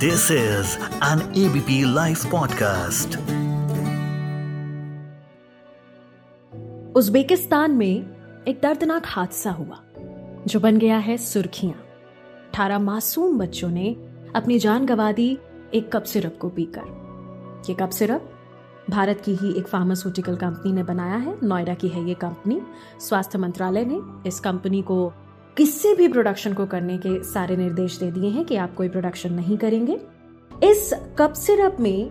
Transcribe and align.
This 0.00 0.22
is 0.30 0.66
an 1.02 1.18
ABP 1.20 1.84
Life 1.96 2.22
podcast. 2.26 3.16
Uzbekistan 6.96 7.70
में 7.70 8.16
एक 8.48 8.60
दर्दनाक 8.62 9.02
हादसा 9.06 9.50
हुआ, 9.50 9.82
जो 10.46 10.60
बन 10.60 10.78
गया 10.78 10.98
है 10.98 11.16
सुर्खियाँ। 11.16 11.74
अठारह 11.74 12.78
मासूम 12.78 13.38
बच्चों 13.38 13.70
ने 13.70 13.96
अपनी 14.36 14.58
जान 14.58 14.86
गंवा 14.86 15.12
दी 15.12 15.38
एक 15.74 15.92
कप 15.92 16.02
सिरप 16.02 16.38
को 16.40 16.48
पीकर। 16.48 16.84
ये 17.68 17.74
कप 17.74 17.90
सिरप 17.90 18.32
भारत 18.90 19.20
की 19.20 19.34
ही 19.34 19.58
एक 19.58 19.66
फार्मास्यूटिकल 19.66 20.36
कंपनी 20.36 20.72
ने 20.72 20.82
बनाया 20.82 21.16
है। 21.16 21.38
नोएडा 21.42 21.74
की 21.74 21.88
है 21.88 22.08
ये 22.08 22.14
कंपनी 22.14 22.62
स्वास्थ्य 23.00 23.38
मंत्रालय 23.38 23.84
ने 23.84 24.28
इस 24.28 24.40
कंपनी 24.40 24.82
को 24.82 25.12
किसी 25.60 25.92
भी 25.94 26.06
प्रोडक्शन 26.08 26.52
को 26.52 26.64
करने 26.66 26.96
के 26.98 27.22
सारे 27.24 27.56
निर्देश 27.56 27.96
दे 27.98 28.10
दिए 28.10 28.28
हैं 28.30 28.44
कि 28.44 28.56
आप 28.56 28.74
कोई 28.74 28.88
प्रोडक्शन 28.88 29.32
नहीं 29.32 29.56
करेंगे। 29.58 29.96
इस 30.64 30.90
कप 31.18 31.32
सिरप 31.32 31.76
में 31.80 32.10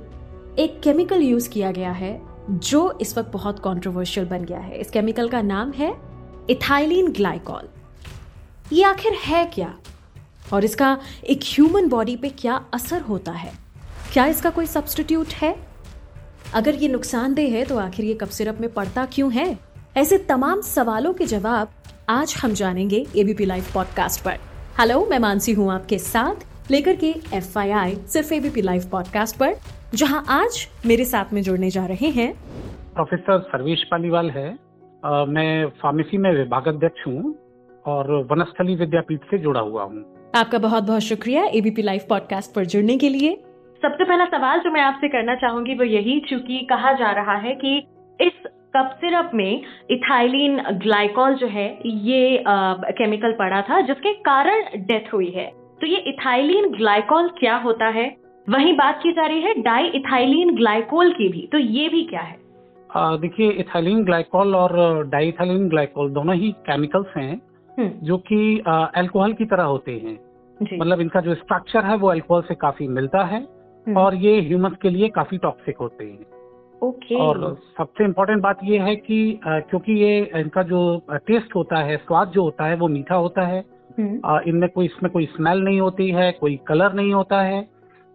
एक 0.60 0.80
केमिकल 0.82 1.22
यूज़ 1.22 1.50
किया 1.50 1.72
गया 1.72 1.92
है, 1.92 2.22
जो 2.50 2.98
इस 3.02 3.18
वक्त 3.18 3.32
बहुत 3.32 3.60
कंट्रोवर्शियल 3.60 4.26
बन 4.26 4.44
गया 4.46 4.60
है। 4.60 4.78
इस 4.78 4.90
केमिकल 4.90 5.30
का 5.30 5.42
नाम 5.42 5.72
है 5.72 5.90
इथाइलिन 6.50 7.12
ग्लाइकॉल 7.12 7.70
ये 8.74 8.84
आखिर 8.84 9.14
है 9.14 9.46
क्या? 9.46 9.74
और 10.54 10.66
इसका 10.66 10.98
एक 11.24 11.40
ह्यूमन 11.44 11.90
बॉडी 11.90 12.16
पे 12.16 12.30
क्या 12.30 12.64
असर 12.74 13.02
होता 13.02 13.32
है? 13.32 13.52
क्या 14.14 14.26
इसका 14.26 14.50
कोई 14.50 14.66
सब्सटीट्यूट 14.66 15.28
है? 15.28 15.56
अगर 16.54 16.76
ये 16.76 16.88
नुकसानदेह 16.88 17.54
है 17.54 17.66
तो 17.66 17.78
आखिर 17.78 18.06
ये 18.06 18.14
कप 18.14 18.30
सिरप 18.30 18.62
में 18.62 18.74
पड़ता 18.74 19.06
क्यों 19.06 19.32
है? 19.34 19.69
ऐसे 19.98 20.18
तमाम 20.18 20.62
सवालों 20.62 21.14
के 21.14 21.26
जवाब 21.26 21.70
आज 22.10 22.34
हम 22.44 22.52
जानेंगे 22.54 22.98
एबीपी 23.18 23.46
लाइव 23.46 23.64
पॉडकास्ट 23.74 24.24
पर। 24.26 24.38
हेलो 24.80 25.06
मैं 25.06 25.20
मानसी 25.20 25.54
हूँ 25.54 25.72
आपके 25.72 25.98
साथ 25.98 26.72
लेकर 26.72 26.96
के 26.96 27.10
एफआईआई 27.34 27.96
सिर्फ़ 28.14 28.34
एबीपी 28.34 28.62
लाइव 28.62 28.84
पॉडकास्ट 28.92 29.38
पर 29.38 29.56
जहाँ 29.96 30.24
आज 30.30 30.68
मेरे 30.86 31.06
साथ 31.06 31.34
में 31.34 31.42
जुड़ने 31.42 31.70
जा 31.70 31.86
रहे 31.86 32.10
हैं। 32.10 32.32
प्रोफेसर 32.94 33.40
सर्वेश 33.40 33.84
पालीवाल 33.92 34.30
है। 34.30 34.48
आ, 35.06 35.26
मैं 35.26 35.66
फार्मेसी 35.82 36.18
में 36.18 36.32
विभागाध्यक्ष 36.32 37.08
हूँ 37.08 37.36
और 37.86 38.12
वनस्थली 38.32 38.76
विद्यापीठ 38.76 39.20
से 39.22 39.38
जुड़ा 39.38 39.60
हुआ 39.60 39.84
हूँ। 39.84 40.06
आपका 40.36 40.58
बहुत 40.58 40.84
बहुत 40.84 41.02
शुक्रिया 41.02 41.44
एबीपी 41.54 41.82
लाइव 41.82 42.06
पॉडकास्ट 42.10 42.54
पर 42.56 42.66
जुड़ने 42.66 42.98
के 42.98 43.10
लिए। 43.10 43.36
सबसे 43.82 44.04
पहला 44.04 44.26
सवाल 44.26 44.60
जो 44.60 44.72
मैं 44.72 44.82
आपसे 44.82 45.08
करना 45.08 45.36
चाहूँगी 45.36 45.76
वो 45.76 45.84
यही 45.84 46.20
चूँकि 46.30 46.66
कहा 46.70 46.94
जा 46.94 47.12
रहा 47.12 47.38
है 47.38 47.56
कि 47.56 47.78
इस 48.20 48.48
कप 48.74 48.90
सिरप 48.96 49.32
में 49.34 49.62
इथाइलिन 49.92 50.62
ग्लाइकॉल 50.74 51.36
जो 51.36 51.48
है 51.48 51.68
ये 51.86 52.38
आ, 52.38 52.74
केमिकल 52.74 53.32
पड़ा 53.32 53.62
था 53.62 53.80
जिसके 53.82 54.14
कारण 54.14 54.64
डेथ 54.78 55.14
हुई 55.14 55.30
है। 55.30 55.46
तो 55.82 55.88
ये 55.88 55.98
इथाइलिन 56.08 56.70
ग्लाइकॉल 56.70 57.30
क्या 57.40 57.56
होता 57.56 57.88
है? 57.88 58.06
वही 58.50 58.74
बात 58.74 59.00
की 59.04 59.12
जा 59.12 59.26
रही 59.26 59.42
है 59.42 59.54
डाई 59.62 59.88
इथाइलिन 59.96 60.56
ग्लाइकोल 60.56 61.12
की 61.14 61.30
भी। 61.30 61.48
तो 61.52 61.58
ये 61.58 61.90
भी 61.90 62.04
क्या 62.04 62.22
है? 62.22 62.38
देखिए 62.98 63.50
इथाइलिन 63.52 64.04
ग्लाइकोल 64.04 64.56
और 64.56 65.04
डाई 65.08 65.28
इथाइलिन 65.28 65.68
ग्लाइकोल 65.70 66.10
दोनों 66.12 66.36
ही 66.36 66.52
केमिकल्स 66.62 67.18
हैं 67.18 67.34
हम्म। 67.80 67.92
जो 68.06 68.18
कि 68.18 68.64
अल्कोहल 68.68 69.34
की 69.34 69.46
तरह 69.46 69.64
होते 69.64 69.92
हैं। 69.92 70.18
मतलब 70.80 71.02
इनका 71.02 71.22
जो 71.22 71.36
स्ट्रक्चर 71.36 71.86
है 71.86 71.96
वो 71.98 72.08
अल्कोहल 72.08 72.42
से 72.42 72.56
काफ़ी 72.56 72.88
मिलता 72.88 73.24
है 73.24 73.40
हम्म। 73.40 73.98
और 73.98 74.16
ये 74.16 74.42
ह्यूमन 74.42 74.70
के 74.82 74.90
लिए 74.90 75.10
काफ़ी 75.10 75.38
टॉक्सिक 75.38 75.78
होते 75.78 76.06
हैं। 76.06 76.39
Okay 76.82 77.16
okay. 77.16 77.22
और 77.22 77.58
सबसे 77.78 78.06
इम्पोर्टेंट 78.06 78.42
बात 78.42 78.60
ये 78.64 78.78
है 78.80 78.96
कि 78.98 79.40
क्योंकि 79.46 79.94
ये 79.94 80.20
इनका 80.36 80.64
जो 80.64 80.82
टेस्ट 81.28 81.56
होता 81.56 81.80
है 81.80 81.98
स्वाद 81.98 82.30
जो 82.30 82.44
होता 82.44 82.66
है 82.66 82.76
वो 82.76 82.88
मीठा 82.88 83.16
होता 83.16 83.46
है 83.48 83.64
हम्म। 84.00 84.40
इनमें 84.50 84.70
कोई 84.70 84.86
इसमें 84.86 85.12
कोई 85.12 85.26
स्मेल 85.26 85.62
नहीं 85.62 85.80
होती 85.80 86.10
है 86.12 86.32
कोई 86.32 86.56
कलर 86.68 86.94
नहीं 86.94 87.14
होता 87.14 87.42
है 87.42 87.62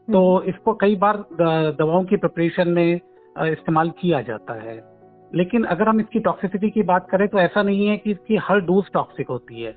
तो 0.08 0.36
हम्म। 0.36 0.48
इसको 0.48 0.74
कई 0.74 0.96
बार 0.96 1.24
दवाओं 1.40 2.04
की 2.04 2.16
प्रिपरेशन 2.16 2.68
में 2.68 2.94
इस्तेमाल 3.36 3.90
किया 4.00 4.20
जाता 4.22 4.54
है 4.54 4.76
लेकिन 5.32 5.64
अगर 5.64 5.88
हम 5.88 6.00
इसकी 6.00 6.20
टॉक्सिसिटी 6.20 6.70
की 6.70 6.82
बात 6.82 7.06
करें 7.10 7.26
तो 7.28 7.38
ऐसा 7.38 7.62
नहीं 7.62 7.86
है 7.86 7.96
कि 7.96 8.10
इसकी 8.10 8.36
हर 8.42 8.60
डोज 8.62 8.90
टॉक्सिक 8.92 9.28
होती 9.28 9.62
है 9.62 9.74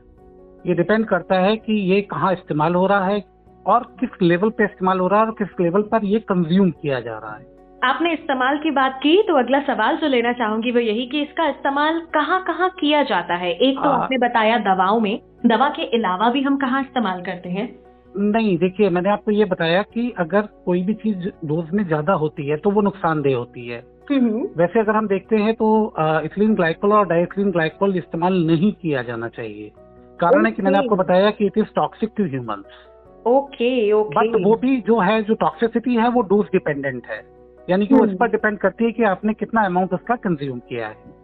ये 0.65 0.73
डिपेंड 0.75 1.05
करता 1.05 1.39
है 1.39 1.55
कि 1.57 1.73
ये 1.91 2.01
कहाँ 2.07 2.33
इस्तेमाल 2.33 2.75
हो 2.75 2.85
रहा 2.87 3.05
है 3.05 3.23
और 3.65 3.83
किस 3.99 4.21
लेवल 4.21 4.49
पे 4.49 4.65
इस्तेमाल 4.65 4.99
हो 4.99 5.07
रहा 5.07 5.19
है 5.19 5.25
और 5.25 5.33
किस 5.33 5.59
लेवल 5.61 5.81
पर 5.81 6.05
ये 6.05 6.19
कंज्यूम 6.29 6.71
किया 6.71 6.99
जा 6.99 7.17
रहा 7.17 7.35
है 7.35 7.56
आपने 7.81 8.11
इस्तेमाल 8.13 8.57
की 8.57 8.71
बात 8.71 8.99
की 9.03 9.21
तो 9.23 9.37
अगला 9.39 9.59
सवाल 9.59 9.97
जो 9.97 10.07
लेना 10.07 10.31
चाहूँगी 10.33 10.71
वो 10.71 10.79
यही 10.79 11.05
कि 11.07 11.21
इसका 11.21 11.47
इस्तेमाल 11.49 11.99
कहाँ 12.13 12.41
कहाँ 12.43 12.69
किया 12.69 13.03
जाता 13.03 13.35
है। 13.35 13.51
एक 13.51 13.75
तो 13.75 13.89
हाँ। 13.89 13.99
आपने 14.03 14.17
बताया 14.17 14.57
दवाओं 14.57 14.99
में। 14.99 15.19
दवा 15.45 15.69
के 15.69 15.83
अलावा 15.97 16.29
भी 16.29 16.41
हम 16.41 16.57
कहाँ 16.57 16.81
इस्तेमाल 16.81 17.21
करते 17.21 17.49
हैं? 17.49 17.67
नहीं 18.15 18.57
देखिए 18.57 18.89
मैंने 18.89 19.09
आपको 19.09 19.31
ये 19.31 19.45
बताया 19.45 19.81
कि 19.83 20.09
अगर 20.19 20.47
कोई 20.65 20.81
भी 20.83 20.93
चीज़ 20.93 21.27
डोज 21.45 21.69
में 21.73 21.83
ज़्यादा 21.87 22.13
होती 22.13 22.47
है 22.47 22.57
तो 22.57 22.69
वो 22.69 22.81
नुकसानदेह 22.81 23.35
होती 23.37 23.67
है। 23.67 23.83
हम्म। 24.11 24.47
वैसे 24.57 24.79
अगर 24.79 24.95
हम 24.95 25.07
देखते 25.07 25.35
हैं 25.35 25.53
तो 25.53 25.93
इथिलीन 26.25 26.55
ग्लाइकोल 26.55 26.93
और 26.93 27.07
डाइथिलीन 27.07 27.51
ग्लाइकोल 27.51 27.97
इस्तेमाल 27.97 28.43
नहीं 28.47 28.71
किया 28.73 29.01
जाना 29.03 29.27
चाहिए। 29.29 29.71
कारण 30.19 30.45
है 30.45 30.51
कि 30.51 30.61
मैंने 30.61 30.77
आपको 30.77 30.95
बताया 30.95 31.31
कि 31.31 31.45
it 31.45 31.57
is 31.57 31.73
toxic 31.75 32.13
to 32.17 32.25
humans. 32.25 32.85
Okay 33.27 33.91
okay. 33.91 34.15
But 34.19 34.45
वो 34.45 34.55
भी 34.55 34.77
जो 34.81 34.99
है 34.99 35.21
जो 35.23 35.33
टॉक्सिसिटी 35.37 35.95
है 35.95 36.09
वो 36.09 36.21
डोज 36.25 36.45
डिपेंडेंट 36.45 37.05
है। 37.05 37.21
यानी 37.69 37.85
कि 37.85 37.95
वो 37.95 38.03
इस 38.03 38.09
हम्म। 38.09 38.17
पर 38.17 38.31
डिपेंड 38.31 38.57
करती 38.57 38.85
है 38.85 38.91
कि 38.91 39.03
आपने 39.03 39.33
कितना 39.33 39.65
अमाउंट 39.65 39.93
उसका 39.93 40.15
कंज्यूम 40.15 40.59
किया 40.59 40.87
है। 40.87 41.15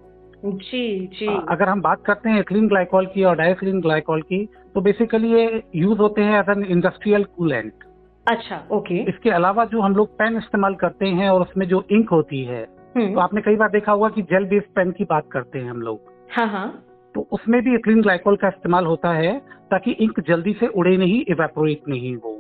जी 0.46 1.08
जी। 1.20 1.28
अगर 1.50 1.70
हम 1.70 1.82
बात 1.82 2.02
करते 2.06 2.30
हैं 2.30 2.40
एथिलीन 2.40 2.68
ग्लाइकॉल 2.68 3.06
की 3.06 3.24
और 3.24 3.36
डायथिलीन 3.36 3.80
ग्लाइकॉल 3.82 4.22
की 4.22 4.46
तो 4.76 4.82
बेसिकली 4.82 5.32
ये 5.34 5.62
यूज़ 5.76 6.00
होते 6.00 6.22
हैं 6.22 6.40
एज 6.40 6.50
एन 6.50 6.64
इंडस्ट्रियल 6.66 7.24
कूलेंट 7.38 7.84
अच्छा 8.28 8.62
ओके 8.72 8.98
इसके 9.10 9.30
अलावा 9.30 9.66
जो 9.66 9.82
हम 9.82 9.96
लोग 9.96 10.10
पेन 10.18 10.38
इस्तेमाल 10.38 10.76
करते 10.76 11.08
हैं 11.10 11.30
और 11.30 11.42
उसमें 11.42 11.68
जो 11.68 11.84
इंक 11.92 12.10
होती 12.10 12.44
है 12.44 12.62
हम्म। 12.98 13.14
तो 13.14 13.20
आपने 13.20 13.42
कई 13.42 13.56
बार 13.56 13.70
देखा 13.70 13.92
होगा 13.92 14.10
कि 14.10 14.22
जेल 14.22 14.46
बेस्ड 14.46 14.74
पेन 14.76 14.92
की 14.92 15.04
बात 15.04 15.30
करते 15.32 15.60
हैं 15.60 15.70
हम 15.70 15.82
लोग। 15.82 16.12
हाँ 16.32 16.48
हाँ। 16.48 16.68
तो 17.16 17.28
उसमें 17.32 17.62
भी 17.62 17.74
एथिलीन 17.76 18.02
ग्लाइकॉल 18.02 18.36
का 18.36 18.48
इस्तेमाल 18.48 18.86
होता 18.86 19.14
है 19.14 19.38
ताकि 19.72 19.92
इंक 19.92 20.20
जल्दी 20.20 20.54
से 20.54 20.68
उड़े 20.68 20.98
नहीं 20.98 21.24
इवेपोरेट 21.30 21.88
नहीं 21.88 22.16
हो। 22.16 22.33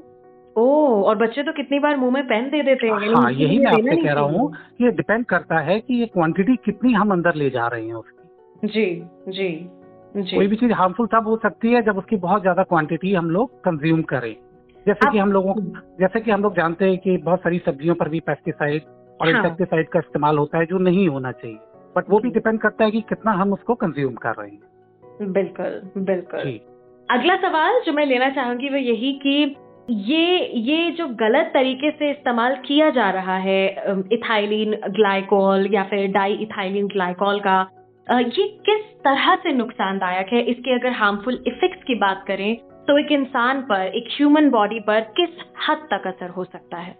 ओ 0.58 0.66
और 1.04 1.16
बच्चे 1.16 1.44
तो 1.44 1.52
कितनी 1.52 1.80
बार 1.80 1.98
मुँह 1.98 2.12
में 2.12 2.24
पेन 2.24 2.50
दे 2.50 2.62
देते 2.64 2.88
हैं 2.88 3.14
हाँ 3.14 3.32
यही 3.32 3.60
मैं 3.60 3.72
आपसे 3.72 3.96
कह 3.96 4.14
रहा 4.14 4.24
हूँ 4.24 4.52
ये 4.82 4.92
डिपेंड 4.92 5.26
करता 5.26 5.60
है 5.60 5.80
कि 5.80 5.94
ये 5.94 6.06
क्वांटिटी 6.06 6.56
कितनी 6.56 6.94
हम 6.94 7.12
अंदर 7.12 7.36
ले 7.36 7.50
जा 7.50 7.68
रहे 7.68 7.86
हैं 7.86 7.94
उसकी। 7.94 8.68
जी 8.68 8.86
जी 9.30 9.50
जी। 10.18 10.36
कोई 10.36 10.48
भी 10.48 10.56
चीज़ 10.56 10.72
हार्मफुल 10.72 11.08
तब 11.08 11.28
हो 11.28 11.38
सकती 11.38 11.72
है 11.72 11.82
जब 11.82 11.98
उसकी 11.98 12.16
बहुत 12.16 12.42
ज़्यादा 12.42 12.64
क्वांटिटी 12.64 13.14
हम 13.14 13.30
लोग 13.30 13.60
कंज्यूम 13.60 14.02
करें। 14.02 14.36
जैसे 14.86 15.12
कि 15.12 15.18
हम 15.18 15.32
लोगों 15.32 15.54
जैसे 16.00 16.20
कि 16.20 16.32
हम 16.32 16.44
लोग 16.44 16.56
जानते 16.56 16.86
हैं 16.86 16.98
कि 16.98 17.18
बहुत 17.18 17.40
सारी 17.40 17.60
सब्जियों 17.60 17.96
पर 17.96 18.10
भी 18.10 18.20
पेस्टिसाइड 18.20 18.82
और 19.22 19.30
इंसेक्टिसाइड 19.30 19.86
हाँ। 19.86 19.92
का 19.94 20.00
इस्तेमाल 20.00 20.38
होता 20.38 20.58
है 20.58 20.66
जो 20.66 20.78
नहीं 20.78 21.08
होना 21.08 21.32
चाहिए। 21.32 21.58
बट 21.98 22.10
वो 22.10 22.20
भी 22.20 22.30
डिपेंड 22.30 22.60
करता 22.60 22.86
है 22.86 22.92
कि 22.92 23.02
कितना 23.02 23.32
हम 23.32 23.54
उसको 23.54 23.76
कंज्यूम 23.76 24.14
कर 24.14 24.36
रहे 24.40 24.50
हैं। 24.50 25.32
बिल्कुल 25.32 25.82
बिल्कुल। 25.98 26.60
अगला 27.10 27.36
सवाल 27.36 27.82
जो 27.86 27.94
मैं 27.94 28.06
लेना 28.06 28.30
चाहूँगी 28.30 28.70
वो 28.70 28.78
यही 28.78 29.14
कि 29.14 29.56
ये 29.90 30.46
ये 30.62 30.92
जो 30.92 31.08
गलत 31.08 31.52
तरीके 31.54 31.90
से 31.92 32.10
इस्तेमाल 32.12 32.56
किया 32.56 32.90
जा 32.90 33.10
रहा 33.10 33.38
है 33.38 33.66
इथाइलिन 34.14 34.76
ग्लाइकोल 34.90 35.68
या 35.72 35.84
फिर 35.84 36.12
डाई 36.12 36.34
इथाइलिन 36.34 36.88
ग्लाइकोल 36.88 37.40
का 37.40 37.60
ये 38.08 38.48
किस 38.66 38.86
तरह 39.04 39.36
से 39.36 39.54
नुकसानदायक 39.54 40.28
है? 40.34 40.42
इसके 40.42 40.76
अगर 40.76 40.92
हार्मफुल 40.92 41.44
इफेक्ट्स 41.48 41.84
की 41.84 41.96
बात 41.96 42.24
करें 42.28 42.56
तो 42.88 42.98
एक 42.98 43.12
इंसान 43.12 43.62
पर 43.62 43.86
एक 43.88 44.08
ह्यूमन 44.12 44.50
बॉडी 44.50 44.80
पर 44.80 45.02
किस 45.18 45.44
हद 45.70 45.88
तक 45.94 46.08
असर 46.08 46.30
हो 46.30 46.44
सकता 46.44 46.78
है? 46.78 46.96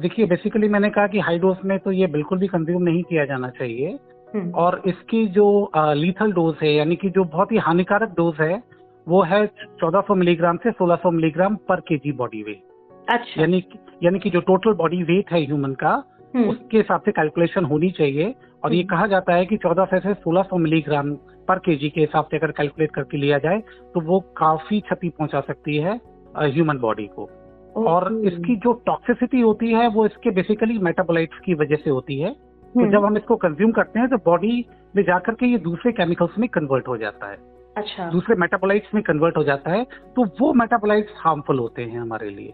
देखिए 0.00 0.26
बेसिकली 0.26 0.68
मैंने 0.68 0.90
कहा 0.90 1.06
कि 1.06 1.20
हाई 1.20 1.38
डोज 1.38 1.56
में 1.64 1.78
तो 1.78 1.92
ये 1.92 2.06
बिल्कुल 2.06 2.38
भी 2.38 2.46
कंज्यूम 2.46 2.82
नहीं 2.82 3.02
किया 3.02 3.24
जाना 3.24 3.48
चाहिए। 3.48 3.98
हम्म। 4.34 4.50
और 4.50 4.82
इसकी 4.86 5.26
जो 5.26 5.70
लीथल 5.76 6.32
डोज 6.32 6.54
है 6.62 6.74
यानी 6.74 6.96
कि 6.96 7.10
जो 7.10 7.24
बहुत 7.24 7.52
ही 7.52 7.56
हानिकारक 7.56 8.14
डोज 8.16 8.40
है 8.40 8.62
वो 9.08 9.22
है 9.22 9.46
1400 9.82 10.14
मिलीग्राम 10.14 10.56
से 10.56 10.70
1600 10.70 11.10
मिलीग्राम 11.10 11.56
पर 11.56 11.80
केजी 11.80 12.12
बॉडी 12.12 12.42
वेट 12.42 12.62
अच्छा। 13.10 13.40
यानी 13.40 13.64
यानी 14.02 14.18
कि 14.18 14.30
जो 14.30 14.40
टोटल 14.40 14.72
बॉडी 14.72 15.02
वेट 15.02 15.32
है 15.32 15.44
ह्यूमन 15.46 15.72
का 15.72 16.02
हम्म। 16.36 16.48
उसके 16.48 16.76
हिसाब 16.76 17.00
से 17.00 17.12
कैलकुलेशन 17.12 17.64
होनी 17.64 17.90
चाहिए। 17.90 18.34
और 18.64 18.72
ये 18.72 18.82
हम्म। 18.82 18.96
कहा 18.96 19.06
जाता 19.06 19.34
है 19.34 19.46
कि 19.46 19.56
1400 19.56 20.00
से 20.00 20.14
1600 20.14 20.58
मिलीग्राम 20.58 21.14
पर 21.48 21.58
केजी 21.58 21.90
के 21.90 22.00
हिसाब 22.00 22.24
से 22.24 22.36
अगर 22.36 22.50
कैलकुलेट 22.50 22.90
करके 22.90 23.18
लिया 23.18 23.38
जाए 23.38 23.58
तो 23.94 24.00
वो 24.00 24.20
काफ़ी 24.20 24.80
क्षति 24.80 25.08
पहुँचा 25.08 25.40
सकती 25.40 25.76
है 25.76 26.00
ह्यूमन 26.38 26.78
बॉडी 26.78 27.06
को। 27.06 27.30
और 27.76 28.12
इसकी 28.24 28.56
जो 28.56 28.72
टॉक्सिसिटी 28.86 29.40
होती 29.40 29.72
है 29.72 29.88
वो 29.88 30.06
इसके 30.06 30.30
बेसिकली 30.30 30.78
मेटाबोलाइट्स 30.78 31.38
की 31.38 31.54
वजह 31.54 31.76
से 31.76 31.90
होती 31.90 32.18
है। 32.20 32.30
तो 32.30 32.80
हम्म। 32.80 32.92
जब 32.92 33.04
हम 33.04 33.16
इसको 33.16 33.36
कंज्यूम 33.36 33.72
करते 33.72 34.00
हैं 34.00 34.08
तो 34.08 34.16
बॉडी 34.16 34.64
में 34.96 35.02
जाकर 35.02 35.34
के 35.34 35.46
ये 35.46 35.58
दूसरे 35.58 35.92
केमिकल्स 35.92 36.38
में 36.38 36.48
कन्वर्ट 36.48 36.88
हो 36.88 36.96
जाता 36.96 37.30
है। 37.30 37.53
अच्छा। 37.76 38.10
दूसरे 38.10 38.36
मेटाबोलाइट्स 38.36 38.94
में 38.94 39.02
कन्वर्ट 39.02 39.36
हो 39.36 39.44
जाता 39.44 39.70
है 39.70 39.84
तो 40.16 40.24
वो 40.40 40.52
मेटाबोलाइट्स 40.52 41.12
हार्मफुल 41.16 41.58
होते 41.58 41.82
हैं 41.82 42.00
हमारे 42.00 42.30
लिए। 42.30 42.52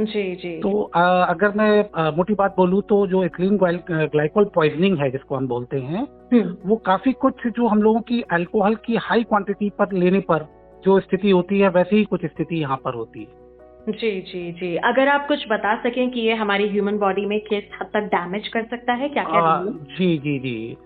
जी 0.00 0.34
जी। 0.34 0.50
तो 0.60 0.82
आ, 0.96 1.02
अगर 1.24 1.52
मैं 1.56 1.84
आ, 1.96 2.10
मोटी 2.10 2.34
बात 2.34 2.54
बोलूँ 2.56 2.82
तो 2.82 3.06
जो 3.06 3.22
एथिलीन 3.24 3.56
ग्लाइकोल 3.56 4.44
पॉइजनिंग 4.54 4.98
है 4.98 5.10
जिसको 5.10 5.36
हम 5.36 5.46
बोलते 5.48 5.78
हैं 5.78 6.02
हम्म। 6.32 6.56
वो 6.66 6.76
काफ़ी 6.86 7.12
कुछ 7.12 7.46
जो 7.46 7.66
हम 7.66 7.82
लोगों 7.82 8.00
की 8.00 8.20
अल्कोहल 8.32 8.74
की 8.84 8.96
हाई 9.00 9.22
क्वांटिटी 9.22 9.70
पर 9.70 9.92
लेने 9.92 10.20
पर 10.20 10.46
जो 10.84 10.98
स्थिति 11.00 11.30
होती 11.30 11.60
है 11.60 11.68
वैसे 11.70 11.96
ही 11.96 12.04
कुछ 12.04 12.24
स्थिति 12.24 12.56
यहाँ 12.56 12.76
पर 12.76 12.94
होती 12.94 13.20
है। 13.20 13.44
जी 13.88 14.10
जी 14.22 14.50
जी। 14.52 14.76
अगर 14.84 15.08
आप 15.08 15.26
कुछ 15.28 15.44
बता 15.50 15.74
सकें 15.82 16.10
कि 16.10 16.20
ये 16.20 16.34
हमारी 16.34 16.68
ह्यूमन 16.68 16.96
बॉडी 16.98 17.26
में 17.26 17.38
किस 17.40 17.64
हद 17.80 17.86
तक 17.86 18.08
डैमेज 18.14 18.48
कर 18.48 18.64
सकता 18.64 18.92
है 18.92 19.08
क्या 19.08 19.24
क्या 19.24 19.40
आ, 19.40 19.62
जी 19.98 20.16
जी 20.18 20.38
जी। 20.38 20.76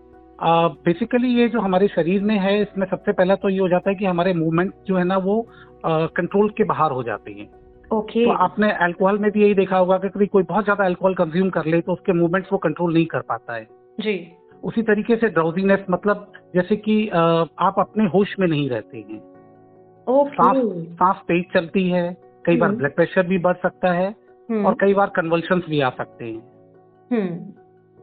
बेसिकली 0.42 1.28
ये 1.30 1.48
जो 1.48 1.60
हमारे 1.60 1.88
शरीर 1.88 2.22
में 2.22 2.38
है 2.38 2.60
इसमें 2.62 2.86
सबसे 2.86 3.12
पहला 3.12 3.34
तो 3.34 3.48
ये 3.48 3.58
हो 3.58 3.68
जाता 3.68 3.90
है 3.90 3.96
कि 3.96 4.04
हमारे 4.04 4.34
मूवमेंट 4.34 4.72
जो 4.86 4.96
है 4.96 5.04
ना 5.04 5.16
वो 5.16 5.40
कंट्रोल 5.86 6.50
के 6.50 6.64
बाहर 6.64 6.90
हो 6.90 7.02
जाते 7.02 7.32
हैं 7.32 7.48
ओके 7.92 8.20
okay. 8.20 8.24
तो 8.26 8.44
आपने 8.44 8.70
अल्कोहल 8.84 9.18
में 9.18 9.30
भी 9.30 9.42
यही 9.42 9.54
देखा 9.54 9.76
होगा 9.76 9.98
कि 9.98 10.08
कभी 10.08 10.26
कोई 10.26 10.42
बहुत 10.42 10.64
ज़्यादा 10.64 10.84
अल्कोहल 10.84 11.14
कंज्यूम 11.14 11.50
कर 11.50 11.66
ले 11.66 11.80
तो 11.80 11.92
उसके 11.92 12.12
मूवमेंट्स 12.12 12.52
वो 12.52 12.58
कंट्रोल 12.58 12.92
नहीं 12.94 13.06
कर 13.06 13.20
पाता 13.28 13.54
है 13.54 13.66
जी 13.98 14.16
उसी 14.62 14.82
तरीके 14.82 15.16
से 15.16 15.28
ड्राउजीनेस 15.28 15.84
मतलब 15.90 16.32
जैसे 16.54 16.76
कि 16.78 16.96
आप 17.08 17.74
अपने 17.78 18.06
होश 18.06 18.34
में 18.40 18.46
नहीं 18.48 18.68
रहते 18.70 18.98
हैं 18.98 19.20
सांस 20.06 20.56
सांस 20.96 21.16
तेज 21.28 21.44
चलती 21.54 21.88
है 21.88 22.04
कई 22.44 22.56
बार 22.56 22.70
ब्लड 22.70 22.82
हम्म। 22.82 22.94
प्रेशर 22.94 23.26
भी 23.26 23.38
बढ़ 23.38 23.56
सकता 23.56 23.92
है 23.92 24.08
हम्म। 24.48 24.66
और 24.66 24.76
कई 24.80 24.94
बार 24.94 25.10
कन्वल्शन 25.16 25.62
भी 25.68 25.80
आ 25.80 25.90
सकते 25.90 26.24
हैं 26.24 26.42
हम्म। 27.10 27.52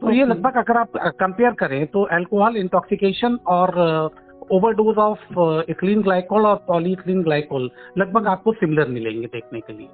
तो 0.00 0.10
ये 0.10 0.24
लगभग 0.24 0.56
अगर 0.58 0.76
आप 0.76 0.96
कंपेयर 1.20 1.52
करें 1.60 1.86
तो 1.86 2.02
अल्कोहल 2.14 2.56
इंटॉक्सिकेशन 2.56 3.38
और 3.48 3.78
ओवरडोज 4.52 4.98
ऑफ़ 4.98 5.38
इथिलीन 5.70 6.02
ग्लाइकोल 6.02 6.46
और 6.46 6.56
पॉलीथिलीन 6.68 7.22
ग्लाइकोल 7.22 7.70
लगभग 7.98 8.26
आपको 8.26 8.52
सिमिलर 8.54 8.88
मिलेंगे 8.90 9.26
देखने 9.28 9.60
के 9.60 9.72
लिए। 9.72 9.88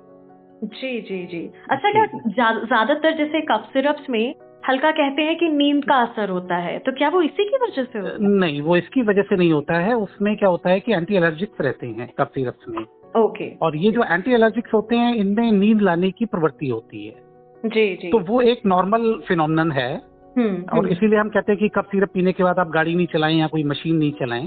जी 0.65 1.01
जी 1.03 1.25
जी। 1.27 1.41
अच्छा 1.71 1.91
क्या 1.93 2.05
ज़्यादातर 2.29 3.17
जैसे 3.17 3.41
कफ 3.47 3.69
सिरप्स 3.73 4.11
में 4.11 4.35
हल्का 4.69 4.91
कहते 4.93 5.23
हैं 5.23 5.37
कि 5.39 5.49
नींद 5.51 5.85
का 5.85 5.95
असर 6.03 6.31
होता 6.31 6.57
है 6.59 6.79
तो 6.79 6.93
क्या 6.93 7.09
वो 7.09 7.23
इसी 7.23 7.45
की 7.45 7.59
वजह 7.63 7.85
से 7.85 7.99
होता 7.99 8.11
है? 8.11 8.29
नहीं 8.31 8.61
वो 8.63 8.77
इसकी 8.77 9.03
वजह 9.03 9.23
से 9.23 9.37
नहीं 9.37 9.53
होता 9.53 9.79
है। 9.79 9.95
उसमें 9.97 10.37
क्या 10.37 10.49
होता 10.49 10.71
है 10.71 10.81
कि 10.81 10.93
एंटी 10.93 11.17
एलर्जिक्स 11.17 11.61
रहते 11.61 11.87
हैं 11.89 12.09
कफ 12.19 12.31
सिरप्स 12.35 12.69
में। 12.69 12.85
ओके। 13.17 13.51
और 13.57 13.77
ये 13.77 13.91
जो 13.91 14.05
एंटी 14.05 14.33
एलर्जिक्स 14.35 14.75
होते 14.75 14.97
हैं 14.97 15.15
इनमें 15.17 15.51
नींद 15.53 15.83
लाने 15.83 16.11
की 16.11 16.25
प्रवृत्ति 16.27 16.69
होती 16.69 17.07
है। 17.07 17.23
जी 17.65 17.97
जी। 17.97 18.11
तो 18.11 18.19
वो 18.19 18.41
एक 18.41 18.61
नॉर्मल 18.67 19.23
फिनोमिनन 19.29 19.71
है। 19.73 19.95
हम्म, 20.39 20.63
और 20.73 20.79
हम्म। 20.79 20.89
इसीलिए 20.89 21.19
हम 21.19 21.29
कहते 21.29 21.53
हैं 21.53 21.59
कि 21.59 21.69
कफ 21.69 21.85
सिरप 21.85 22.11
पीने 22.15 22.33
के 22.33 22.43
बाद 22.43 22.59
आप 22.59 22.69
गाड़ी 22.69 22.95
नहीं 22.95 23.07
चलाएँ 23.07 23.37
या 23.37 23.47
कोई 23.47 23.65
मशीन 23.65 23.97
नहीं 23.97 24.13
चलाएँ 24.13 24.47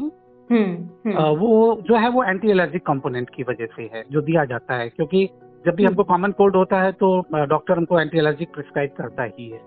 हम्म, 0.51 1.11
वो 1.39 1.81
जो 1.81 1.95
है 1.95 2.09
वो 2.09 2.23
एंटी 2.23 2.49
एलर्जिक 2.49 2.85
कंपोनेंट 2.85 3.29
की 3.29 3.43
वजह 3.43 3.65
से 3.65 3.89
है 3.93 4.03
जो 4.11 4.21
दिया 4.21 4.45
जाता 4.45 4.75
है। 4.75 4.89
क्योंकि 4.89 5.29
जब 5.65 5.75
भी 5.75 5.85
हमको 5.85 6.03
कॉमन 6.03 6.31
कोल्ड 6.31 6.55
होता 6.55 6.81
है 6.81 6.91
तो 6.91 7.23
डॉक्टर 7.45 7.77
हमको 7.77 7.99
एंटी 7.99 8.17
एलर्जिक 8.17 8.49
प्रिस्क्राइब 8.53 8.89
करता 8.97 9.23
ही 9.23 9.49
है। 9.49 9.59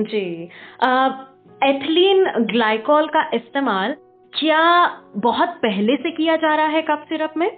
जी। 0.00 0.48
एथिलीन 1.64 2.24
ग्लाइकोल 2.38 3.06
का 3.06 3.30
इस्तेमाल 3.34 3.94
क्या 4.32 4.86
बहुत 5.16 5.48
पहले 5.48 5.96
से 5.96 6.10
किया 6.10 6.36
जा 6.36 6.54
रहा 6.54 6.66
है 6.66 6.82
कफ 6.82 7.04
सिरप 7.08 7.32
में? 7.36 7.50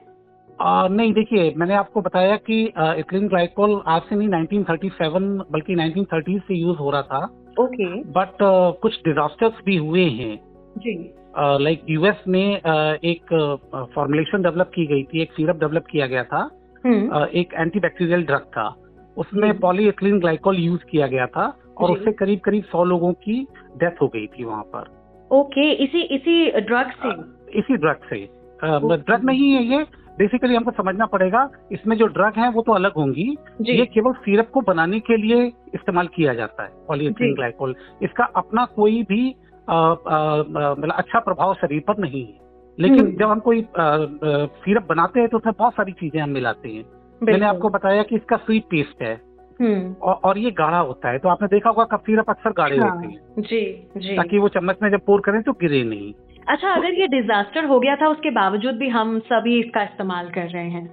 आ, 0.61 0.89
नहीं 0.89 1.13
देखिए 1.13 1.55
मैंने 1.57 1.75
आपको 1.75 2.01
बताया 2.01 2.37
कि 2.37 2.73
एथिलीन 2.79 3.29
ग्लाइकोल 3.29 3.83
आज 3.87 4.03
से 4.03 4.17
नहीं 4.17 4.29
1937 4.29 5.45
बल्कि 5.51 5.75
1930 5.75 6.39
से 6.39 6.55
यूज़ 6.55 6.79
हो 6.79 6.91
रहा 6.91 7.03
था। 7.03 7.25
Okay 7.61 7.97
okay. 7.97 8.09
बट 8.11 8.37
कुछ 8.83 8.99
डिजास्टर्स 8.99 9.53
भी 9.67 9.77
हुए 9.77 10.05
हैं। 10.05 10.41
जी। 10.79 11.15
लाइक 11.39 11.83
यूएस 11.91 12.23
में 12.29 12.57
एक 13.05 13.23
फॉर्मुलेशन 13.95 14.43
डेवलप 14.43 14.71
की 14.75 14.87
गई 14.87 15.03
थी 15.03 15.23
एक 15.23 15.33
सिरप 15.33 15.57
डेवलप 15.57 15.85
किया 15.91 16.07
गया 16.07 16.25
था। 16.25 16.51
हम्म। 16.87 17.25
एक 17.25 17.55
एंटीबैक्टीरियल 17.55 18.23
ड्रग 18.23 18.41
था। 18.41 18.75
उसमें 19.17 19.59
पॉलीएथिलीन 19.59 20.21
ग्लाइकोल 20.21 20.57
यूज़ 20.57 20.85
किया 20.91 21.07
गया 21.07 21.27
था 21.27 21.59
और 21.79 21.91
उससे 21.91 22.13
करीब 22.13 22.41
करीब 22.41 22.65
सौ 22.65 22.85
लोगों 22.85 23.13
की 23.13 23.47
डेथ 23.77 24.03
हो 24.03 24.09
गई 24.09 24.27
थी 24.27 24.45
वहाँ 24.45 24.63
पर। 24.63 25.01
ओके 25.33 25.75
okay, 25.75 25.83
इसी 25.83 26.01
इसी 26.01 26.61
ड्रग 26.61 26.91
से? 27.07 27.11
इसी 27.59 27.77
ड्रग 27.77 27.97
से। 28.11 28.40
ड्रग 28.65 29.25
नहीं 29.25 29.51
है 29.53 29.63
ये. 29.67 29.85
बेसिकली 30.19 30.55
हमको 30.55 30.71
समझना 30.71 31.07
पड़ेगा 31.07 31.49
इसमें 31.73 31.97
जो 31.97 32.07
ड्रग 32.09 32.39
है 32.39 32.51
वो 32.53 32.63
तो 32.63 32.73
अलग 32.73 32.93
होंगी. 32.97 33.29
ये 33.63 33.85
केवल 33.87 34.13
सिरप 34.25 34.51
को 34.55 34.61
बनाने 34.63 35.01
के 35.01 35.17
लिए 35.17 35.47
इस्तेमाल 35.75 36.07
किया 36.15 36.35
जाता 36.35 36.63
है 36.63 36.71
पॉलीएथिलीन 36.89 37.35
ग्लाइकोल 37.35 37.75
इसका 38.03 38.25
अपना 38.37 38.65
कोई 38.77 39.03
भी 39.03 39.29
मतलब 39.71 40.93
अच्छा 40.93 41.19
प्रभाव 41.21 41.55
शरीर 41.55 41.83
पर 41.89 41.99
नहीं 41.99 42.25
है. 42.25 42.39
लेकिन 42.79 43.01
हम्म। 43.01 43.17
जब 43.17 43.31
हम 43.31 43.41
कोई 43.41 43.65
सिरप 43.77 44.87
बनाते 44.89 45.21
हैं 45.21 45.29
तो 45.29 45.37
उसमें 45.37 45.55
बहुत 45.59 45.73
सारी 45.75 45.93
चीज़ें 45.93 46.21
हम 46.21 46.31
मिलाते 46.31 46.69
हैं. 46.69 46.85
मैंने 47.21 47.47
आपको 47.47 47.69
बताया 47.71 48.03
कि 48.03 48.17
इसका 48.17 48.37
स्वीट 48.37 48.65
टेस्ट 48.71 49.03
है. 49.03 49.15
हम्म। 49.61 49.93
और, 49.93 50.15
और 50.15 50.39
ये 50.39 50.51
गाढ़ा 50.51 50.79
होता 50.79 51.11
है. 51.11 51.19
तो 51.19 51.29
आपने 51.29 51.49
देखा 51.49 51.71
होगा 51.71 51.85
कफ 51.87 52.03
सिरप 52.07 52.31
अक्सर 52.31 52.53
गाढ़े 52.53 52.79
हाँ, 52.79 52.91
होते 52.91 53.07
हैं. 53.07 53.19
जी 53.39 53.61
जी. 53.99 54.17
ताकि 54.17 54.39
वो 54.39 54.49
चम्मच 54.49 54.77
में 54.83 54.91
जब 54.91 55.05
पोर 55.07 55.21
करें 55.21 55.43
तो 55.43 55.53
गिरे 55.61 55.83
नहीं. 55.85 56.13
अच्छा 56.49 56.71
अगर 56.71 56.95
ये 56.95 57.07
डिजास्टर 57.09 57.65
हो 57.65 57.79
गया 57.81 57.97
था 57.97 58.09
उसके 58.09 58.31
बावजूद 58.31 58.75
भी 58.75 58.89
हम 58.89 59.19
सभी 59.27 59.59
इसका 59.61 59.83
इस्तेमाल 59.83 60.31
कर 60.31 60.49
रहे 60.49 60.69
हैं। 60.71 60.89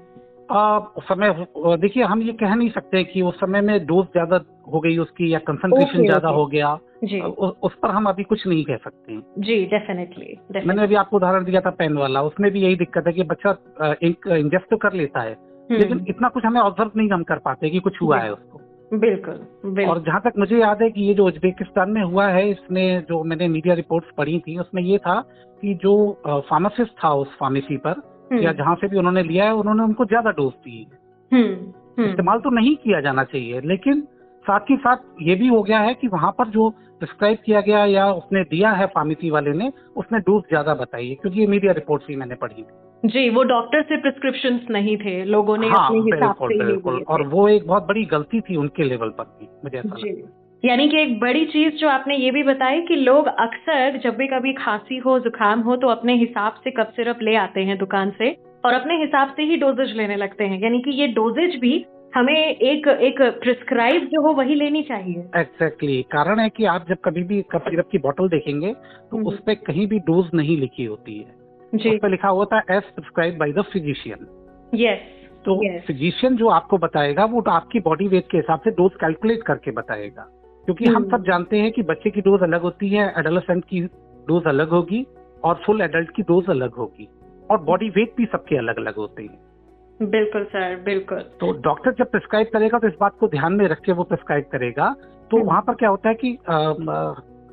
आ, 0.51 0.79
समय 1.01 1.33
देखिए 1.77 2.03
हम 2.03 2.21
ये 2.21 2.33
कह 2.33 2.53
नहीं 2.55 2.69
सकते 2.69 3.03
कि 3.03 3.21
उस 3.21 3.35
समय 3.35 3.61
में 3.61 3.85
डोज 3.85 4.05
ज़्यादा 4.05 4.39
हो 4.73 4.79
गई 4.79 4.97
उसकी 4.97 5.33
या 5.33 5.39
कंसंट्रेशन 5.39 6.05
ज़्यादा 6.05 6.29
हो 6.29 6.45
गया। 6.45 6.77
जी। 7.03 7.19
उ, 7.19 7.47
उस 7.63 7.73
पर 7.73 7.89
हम 7.89 8.05
अभी 8.09 8.23
कुछ 8.23 8.45
नहीं 8.47 8.63
कह 8.65 8.77
सकते। 8.77 9.17
जी 9.39 9.65
डेफिनेटली 9.65 10.37
मैंने 10.65 10.83
अभी 10.83 10.95
आपको 10.95 11.17
उदाहरण 11.17 11.43
दिया 11.45 11.61
था 11.61 11.69
पेन 11.69 11.97
वाला 11.97 12.21
उसमें 12.21 12.51
भी 12.51 12.61
यही 12.61 12.75
दिक्कत 12.75 13.07
है 13.07 13.13
कि 13.13 13.23
बच्चा 13.23 13.55
इंजेस्ट 14.03 14.69
तो 14.69 14.77
कर 14.77 14.93
लेता 14.93 15.21
है 15.21 15.33
हम्म। 15.33 15.79
लेकिन 15.79 16.05
इतना 16.09 16.29
कुछ 16.29 16.45
हमें 16.45 16.61
ऑब्ज़र्व 16.61 16.91
नहीं 16.97 17.09
हम 17.11 17.23
कर 17.23 17.39
पाते 17.45 17.69
कि 17.69 17.79
कुछ 17.79 18.01
हुआ 18.01 18.19
है 18.19 18.31
उसको। 18.33 18.61
बिल्कुल, 18.91 19.39
बिल्कुल 19.65 19.85
और 19.85 20.01
जहाँ 20.01 20.19
तक 20.21 20.37
मुझे 20.39 20.57
याद 20.57 20.81
है 20.81 20.89
कि 20.89 21.01
ये 21.01 21.13
जो 21.13 21.25
उज्बेकिस्तान 21.27 21.89
में 21.91 22.01
हुआ 22.03 22.27
है 22.27 22.49
इसमें 22.49 23.03
जो 23.09 23.23
मैंने 23.23 23.47
मीडिया 23.47 23.73
रिपोर्ट्स 23.75 24.11
पढ़ी 24.17 24.39
थी 24.39 24.57
उसमें 24.57 24.81
ये 24.83 24.97
था 24.97 25.19
कि 25.63 25.73
जो 25.73 25.95
फार्मासिस्ट 26.25 26.91
था 27.03 27.13
उस 27.15 27.35
फार्मेसी 27.39 27.77
पर 27.77 28.01
हम्म। 28.31 28.41
या 28.41 28.51
जहाँ 28.53 28.75
से 28.75 28.87
भी 28.87 28.97
उन्होंने 28.97 29.23
लिया 29.23 29.45
है 29.45 29.53
उन्होंने 29.53 29.83
उनको 29.83 30.05
ज़्यादा 30.05 30.31
डोज 30.31 30.53
दी 30.55 30.87
हम्म, 31.31 31.53
हम्म। 31.97 32.09
इस्तेमाल 32.09 32.39
तो 32.39 32.49
नहीं 32.49 32.75
किया 32.75 33.01
जाना 33.01 33.23
चाहिए 33.25 33.61
लेकिन 33.63 34.07
साथ 34.45 34.69
ही 34.69 34.75
साथ 34.77 34.97
ये 35.21 35.35
भी 35.35 35.47
हो 35.47 35.61
गया 35.63 35.79
है 35.79 35.93
कि 35.93 36.07
वहाँ 36.07 36.31
पर 36.31 36.47
जो 36.49 36.69
प्रिस्क्राइब 36.99 37.37
किया 37.45 37.61
गया 37.61 37.85
या 37.87 38.11
उसने 38.13 38.43
दिया 38.45 38.71
है 38.71 38.85
फार्मेसी 38.87 39.29
वाले 39.29 39.53
ने 39.53 39.71
उसने 39.95 40.19
डोज 40.21 40.43
ज़्यादा 40.43 40.73
बताई 40.75 41.09
है 41.09 41.15
क्योंकि 41.15 41.39
ये 41.39 41.47
मीडिया 41.47 41.73
रिपोर्ट 41.73 42.03
ही 42.09 42.15
मैंने 42.15 42.35
पढ़ी 42.35 42.61
थी 42.61 42.86
जी 43.05 43.29
वो 43.29 43.43
डॉक्टर 43.43 43.81
से 43.81 43.97
प्रिस्क्रिप्शन 43.97 44.59
नहीं 44.69 44.97
थे 44.97 45.23
लोगों 45.23 45.57
ने 45.57 45.67
हाँ, 45.67 45.87
अपने 45.87 45.99
हिसाब 45.99 46.35
से 46.35 46.65
बिल्कुल। 46.65 47.03
और 47.07 47.27
वो 47.27 47.47
एक 47.47 47.67
बहुत 47.67 47.83
बड़ी 47.83 48.05
गलती 48.05 48.41
थी 48.41 48.55
उनके 48.55 48.83
लेवल 48.83 49.09
पर 49.09 49.23
भी 49.23 49.47
मुझे 49.63 49.77
ऐसा 49.77 49.97
लगता 49.97 50.67
यानी 50.67 50.89
कि 50.89 51.01
एक 51.01 51.19
बड़ी 51.19 51.45
चीज़ 51.45 51.73
जो 51.73 51.87
आपने 51.87 52.15
ये 52.17 52.31
भी 52.31 52.43
बताई 52.43 52.81
कि 52.81 52.95
लोग 52.95 53.27
अक्सर 53.27 53.97
जब 53.97 54.15
भी 54.15 54.27
कभी 54.27 54.53
खांसी 54.53 54.97
हो 54.97 55.19
जुकाम 55.19 55.59
हो 55.59 55.75
तो 55.75 55.87
अपने 55.87 56.13
हिसाब 56.13 56.53
से 56.63 56.71
कप 56.71 56.93
सिरप 56.95 57.19
ले 57.21 57.35
आते 57.35 57.61
हैं 57.61 57.77
दुकान 57.77 58.11
से 58.17 58.37
और 58.65 58.73
अपने 58.73 58.97
हिसाब 58.97 59.27
से 59.27 59.43
ही 59.43 59.57
डोजेज 59.57 59.97
लेने 59.97 60.15
लगते 60.15 60.43
हैं। 60.43 60.59
यानी 60.63 60.79
कि 60.79 60.91
ये 60.91 61.07
डोजेज 61.07 61.59
भी 61.59 61.85
हमें 62.15 62.55
एक 62.55 62.87
एक 62.87 63.21
प्रिस्क्राइब 63.21 64.05
जो 64.05 64.21
हो 64.21 64.33
वही 64.33 64.55
लेनी 64.55 64.83
चाहिए। 64.83 65.19
Exactly 65.19 65.87
exactly. 65.87 66.11
कारण 66.11 66.39
है 66.39 66.49
कि 66.49 66.65
आप 66.65 66.85
जब 66.89 66.97
कभी 67.05 67.23
भी 67.23 67.41
कप 67.41 67.61
सिरप 67.61 67.89
की 67.91 67.97
बोतल 67.97 68.29
देखेंगे 68.29 68.73
तो 68.73 69.17
हम्म। 69.17 69.27
उस 69.27 69.39
पर 69.39 69.53
कहीं 69.53 69.87
भी 69.87 69.99
डोज 69.99 70.29
नहीं 70.33 70.57
लिखी 70.57 70.85
होती 70.85 71.17
है। 71.17 71.25
जी 71.25 71.46
उस 71.73 71.99
पर 72.01 72.09
लिखा 72.09 72.27
हुआ 72.27 72.45
था 72.45 72.57
as 72.57 72.83
prescribe 72.83 73.37
by 73.37 73.51
the 73.51 73.61
physician 73.61 74.27
yes 74.75 74.97
तो 75.45 75.79
फिजिशियन 75.79 76.35
जो 76.35 76.47
आपको 76.47 76.77
बताएगा 76.77 77.25
वो 77.25 77.41
तो 77.41 77.51
आपकी 77.51 77.79
बॉडी 77.79 78.07
वेट 78.07 78.25
के 78.31 78.37
हिसाब 78.37 78.59
से 78.59 78.71
डोज 78.71 78.91
कैलकुलेट 78.95 79.43
करके 79.43 79.71
बताएगा। 79.71 80.21
क्योंकि 80.65 80.85
हम 80.85 81.03
hmm. 81.03 81.11
सब 81.11 81.23
जानते 81.23 81.57
हैं 81.57 81.71
कि 81.71 81.83
बच्चे 81.83 82.09
की 82.09 82.21
डोज 82.21 82.41
अलग 82.43 82.61
होती 82.61 82.89
है 82.89 83.13
एडोलसेंट 83.19 83.65
की 83.65 83.81
डोज 84.27 84.43
अलग 84.47 84.69
होगी 84.69 85.07
और 85.43 85.61
फुल 85.65 85.81
एडल्ट 85.81 86.11
की 86.15 86.21
डोज 86.21 86.49
अलग 86.49 86.73
होगी 86.73 87.07
और 87.51 87.63
बॉडी 87.63 87.89
वेट 87.89 88.13
भी 88.17 88.25
सबके 88.25 88.57
अलग 88.57 88.77
अलग 88.77 88.95
होते 88.95 89.23
हैं। 89.23 90.09
बिल्कुल 90.09 90.43
सर 90.43 90.75
बिल्कुल। 90.75 91.17
तो 91.17 91.51
डॉक्टर 91.61 91.91
जब 91.91 92.11
प्रिस्क्राइब 92.11 92.47
करेगा 92.53 92.79
तो 92.79 92.87
इस 92.87 92.93
बात 93.01 93.17
को 93.19 93.27
ध्यान 93.27 93.53
में 93.53 93.67
रख 93.67 93.79
के 93.79 93.91
वो 93.91 94.03
प्रिस्क्राइब 94.03 94.43
करेगा। 94.43 94.95
तो 95.31 95.37
hmm. 95.37 95.47
वहाँ 95.47 95.61
पर 95.61 95.73
क्या 95.73 95.89
होता 95.89 96.09
है 96.09 96.15
कि 96.15 96.37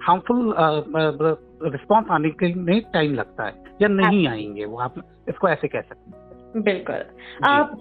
हार्मफुल 0.02 0.54
रिस्पॉन्स 1.64 2.10
आने 2.10 2.30
के 2.30 2.46
लिए 2.46 2.80
टाइम 2.94 3.14
लगता 3.14 3.46
है 3.46 3.52
या 3.82 3.88
नहीं 3.88 4.26
आएँगे 4.28 4.64
वो 4.64 4.78
आप 4.78 4.94
इसको 5.28 5.48
ऐसे 5.48 5.68
कह 5.68 5.80
सकते 5.80 6.10
हैं। 6.10 6.62
बिल्कुल। 6.62 6.96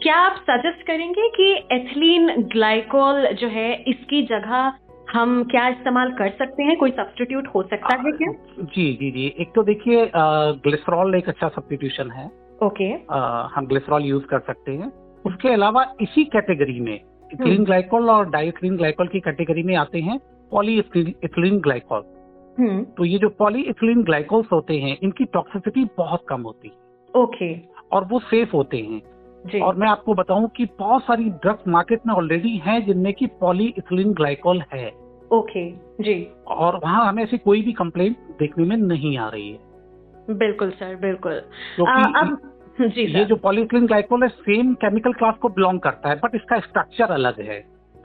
क्या 0.04 0.16
आप 0.16 0.36
सजेस्ट 0.50 0.86
करेंगे 0.88 1.28
कि 1.30 1.52
एथिलीन 1.72 2.30
ग्लाइकोल 2.54 3.28
जो 3.34 3.48
है 3.48 3.74
इसकी 3.84 4.22
जगह 4.26 4.74
हम 5.12 5.44
क्या 5.44 5.68
इस्तेमाल 5.68 6.12
कर 6.12 6.30
सकते 6.30 6.64
हैं? 6.64 6.78
कोई 6.78 6.92
सब्सटीट्यूट 6.92 7.48
हो 7.48 7.64
सकता 7.64 7.96
आ, 7.96 8.02
है 8.02 8.12
क्या? 8.12 8.32
जी 8.60 8.94
जी 8.94 9.12
जी। 9.12 9.26
एक 9.40 9.52
तो 9.56 9.64
देखिए 9.64 10.12
ग्लिसरॉल 10.16 11.16
एक 11.16 11.30
अच्छा 11.30 11.48
सब्सटीट्यूशन 11.48 12.12
है। 12.12 12.26
ओके 12.64 12.94
आ, 13.12 13.48
हम 13.56 13.68
ग्लिसरॉल 13.68 14.04
यूज़ 14.04 14.24
कर 14.24 14.40
सकते 14.40 14.72
हैं। 14.72 14.92
उसके 15.26 15.50
अलावा 15.50 15.86
इसी 16.02 16.24
कैटेगरी 16.24 16.80
में 16.80 17.00
इथिलीन 17.34 17.64
ग्लाइकोल 17.64 18.10
और 18.10 18.30
डाइथिलीन 18.30 18.78
ग्लाइकोल 18.78 19.08
की 19.08 19.20
कैटेगरी 19.20 19.64
में 19.64 19.76
आते 19.76 20.00
हैं 20.00 20.20
पॉली 20.52 20.78
इथिलीन 20.98 21.60
ग्लाइकोल 21.60 22.00
हम्म। 22.00 22.23
तो 22.60 23.06
ये 23.06 23.18
जो 23.18 23.30
पॉलीइथिलीन 23.30 24.04
ग्लाइकोल्स 24.04 24.48
होते 24.52 24.78
हैं 24.78 24.98
इनकी 25.04 25.26
टॉक्सिसिटी 25.26 25.86
बहुत 25.98 26.22
कम 26.28 26.42
होती 26.42 26.68
है। 26.68 27.22
ओके। 27.22 27.54
और 27.92 28.06
वो 28.06 28.20
सेफ़ 28.20 28.50
होते 28.54 28.78
हैं। 28.78 29.02
जी। 29.46 29.60
और 29.60 29.76
मैं 29.76 29.88
आपको 29.88 30.14
बताऊँ 30.14 30.48
कि 30.48 30.66
बहुत 30.80 31.04
सारी 31.04 31.24
ड्रग्स 31.24 31.68
मार्केट 31.68 32.00
में 32.08 32.14
ऑलरेडी 32.14 32.58
हैं 32.58 32.86
जिनमें 32.86 33.14
की 33.14 33.28
पॉलीइथिलीन 33.28 34.14
ग्लाइकोल 34.14 34.64
है। 34.74 34.88
ओके। 35.32 35.72
जी। 36.04 36.28
और 36.48 36.80
वहाँ 36.84 37.08
हमें 37.08 37.24
ऐसी 37.24 37.38
कोई 37.38 37.62
भी 37.62 37.74
कंप्लेंट 37.74 38.18
देखने 38.40 38.66
में 38.66 38.78
नहीं 38.78 39.18
आ 39.18 39.30
रही 39.30 39.52
है। 39.52 40.38
बिल्कुल 40.38 40.70
सर 40.70 40.96
बिल्कुल। 40.96 41.42
क्योंकि 41.80 42.88
जी 42.88 43.02
ये 43.02 43.26
जो 43.26 43.36
पॉलीथिलीन 43.36 43.86
ग्लाइकोल 43.86 44.24
है 44.24 44.28
सेम 44.30 44.74
केमिकल 44.74 45.14
क्लास 45.14 45.36
को 45.38 45.50
बिलोंग 45.50 45.80
करता 45.80 46.10
है 46.10 46.16
बट 46.16 46.36
इसका 46.36 46.60
स्ट्रक्चर 46.60 47.12
अलग 47.12 47.42
है। 47.42 47.58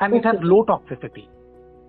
And 0.03 0.15
it 0.15 0.27
has 0.27 0.41
low 0.41 0.63
toxicity 0.63 1.29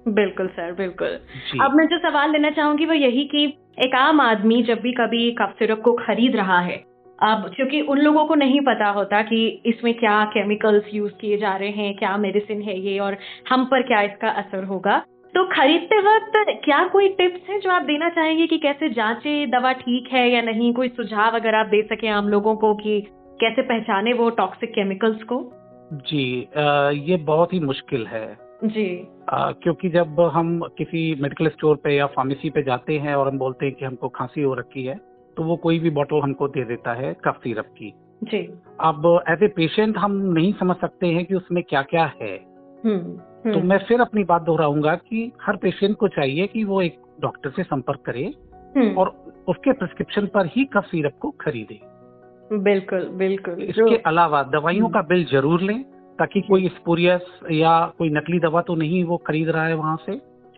बिल्कुल 0.05 0.47
सर 0.47 0.71
बिल्कुल। 0.73 1.19
अब 1.61 1.73
मैं 1.75 1.85
जो 1.87 1.97
सवाल 1.99 2.31
लेना 2.31 2.49
चाहूँगी 2.49 2.85
वो 2.85 2.93
यही 2.93 3.25
कि 3.25 3.45
एक 3.79 3.95
आम 3.95 4.21
आदमी 4.21 4.61
जब 4.63 4.79
भी 4.79 4.91
कभी 4.91 5.31
कफ 5.31 5.55
सिरप 5.59 5.81
को 5.81 5.93
खरीद 5.95 6.35
रहा 6.35 6.59
है 6.59 6.83
अब 7.19 7.51
क्योंकि 7.55 7.81
उन 7.81 7.97
लोगों 7.97 8.25
को 8.25 8.35
नहीं 8.35 8.59
पता 8.61 8.89
होता 8.89 9.21
कि 9.21 9.45
इसमें 9.65 9.93
क्या 9.93 10.23
केमिकल्स 10.25 10.83
यूज़ 10.93 11.13
किए 11.13 11.37
जा 11.37 11.55
रहे 11.55 11.69
हैं 11.69 11.95
क्या 11.95 12.15
मेडिसिन 12.17 12.61
है 12.61 12.79
ये 12.79 12.97
और 12.99 13.17
हम 13.49 13.65
पर 13.65 13.81
क्या 13.81 14.01
इसका 14.01 14.29
असर 14.29 14.63
होगा। 14.63 14.97
तो 15.33 15.43
खरीदते 15.45 15.99
वक्त 15.99 16.61
क्या 16.65 16.83
कोई 16.87 17.07
टिप्स 17.09 17.49
हैं 17.49 17.59
जो 17.59 17.69
आप 17.69 17.81
देना 17.81 18.09
चाहेंगे 18.09 18.47
कि 18.47 18.57
कैसे 18.57 18.89
जांचे 18.89 19.45
दवा 19.47 19.71
ठीक 19.73 20.07
है 20.13 20.29
या 20.29 20.41
नहीं? 20.41 20.73
कोई 20.73 20.89
सुझाव 20.89 21.35
अगर 21.35 21.55
आप 21.55 21.65
दे 21.65 21.81
सके 21.83 22.07
आम 22.07 22.29
लोगों 22.29 22.55
को 22.55 22.73
कि 22.75 22.99
कैसे 23.39 23.61
पहचाने 23.61 24.13
वो 24.13 24.29
टॉक्सिक 24.29 24.69
केमिकल्स 24.69 25.23
को? 25.23 25.41
जी 25.93 26.47
आ, 26.57 26.89
ये 26.89 27.17
बहुत 27.17 27.53
ही 27.53 27.59
मुश्किल 27.59 28.07
है। 28.07 28.27
जी। 28.59 29.07
आ, 29.29 29.51
क्योंकि 29.53 29.89
जब 29.89 30.19
हम 30.33 30.59
किसी 30.77 31.01
मेडिकल 31.21 31.47
स्टोर 31.47 31.75
पे 31.75 31.95
या 31.95 32.05
फार्मेसी 32.05 32.49
पे 32.49 32.63
जाते 32.63 32.97
हैं 32.97 33.15
और 33.15 33.27
हम 33.27 33.37
बोलते 33.37 33.65
हैं 33.65 33.75
कि 33.75 33.85
हमको 33.85 34.09
खांसी 34.09 34.41
हो 34.41 34.53
रखी 34.53 34.83
है 34.83 34.95
तो 35.37 35.43
वो 35.43 35.55
कोई 35.55 35.79
भी 35.79 35.89
बॉटल 35.89 36.21
हमको 36.23 36.47
दे 36.47 36.63
देता 36.65 36.93
है 36.93 37.13
कफ 37.25 37.39
सिरप 37.43 37.65
की। 37.77 37.93
जी। 38.23 38.39
अब 38.79 39.05
एज 39.29 39.43
ए 39.43 39.47
पेशेंट 39.47 39.97
हम 39.97 40.15
नहीं 40.33 40.53
समझ 40.53 40.75
सकते 40.75 41.07
हैं 41.07 41.25
कि 41.25 41.35
उसमें 41.35 41.63
क्या 41.63 41.81
क्या 41.81 42.05
है। 42.21 42.35
हम्म, 42.85 42.95
हम्म। 42.95 43.53
तो 43.53 43.59
मैं 43.59 43.77
फिर 43.77 44.01
अपनी 44.01 44.23
बात 44.23 44.41
दोहराऊँगा 44.41 44.95
कि 44.95 45.31
हर 45.41 45.55
पेशेंट 45.55 45.95
को 45.97 46.07
चाहिए 46.07 46.47
कि 46.47 46.63
वो 46.63 46.81
एक 46.81 46.99
डॉक्टर 47.21 47.49
से 47.49 47.63
संपर्क 47.63 48.01
करे 48.05 48.23
हम्म। 48.77 48.93
और 48.93 49.09
उसके 49.47 49.71
प्रिस्क्रिप्शन 49.71 50.25
पर 50.25 50.45
ही 50.45 50.65
कफ 50.65 50.85
सिरप 50.85 51.17
को 51.19 51.31
खरीदे। 51.41 51.79
बिल्कुल 52.59 53.07
बिल्कुल। 53.15 53.63
इसके 53.63 53.95
अलावा 54.07 54.43
दवाइयों 54.43 54.89
का 54.89 55.01
बिल 55.01 55.25
ज़रूर 55.25 55.61
लें। 55.61 55.83
ताकि 56.19 56.41
कोई 56.41 56.67
स्पोरियस 56.69 57.39
या 57.51 57.71
कोई 57.97 58.09
नकली 58.09 58.39
दवा 58.39 58.61
तो 58.61 58.75
नहीं 58.75 59.03
वो 59.03 59.17
खरीद 59.17 59.49
रहा 59.49 59.65
है 59.65 59.75
वहाँ 59.75 59.95
से 60.05 60.13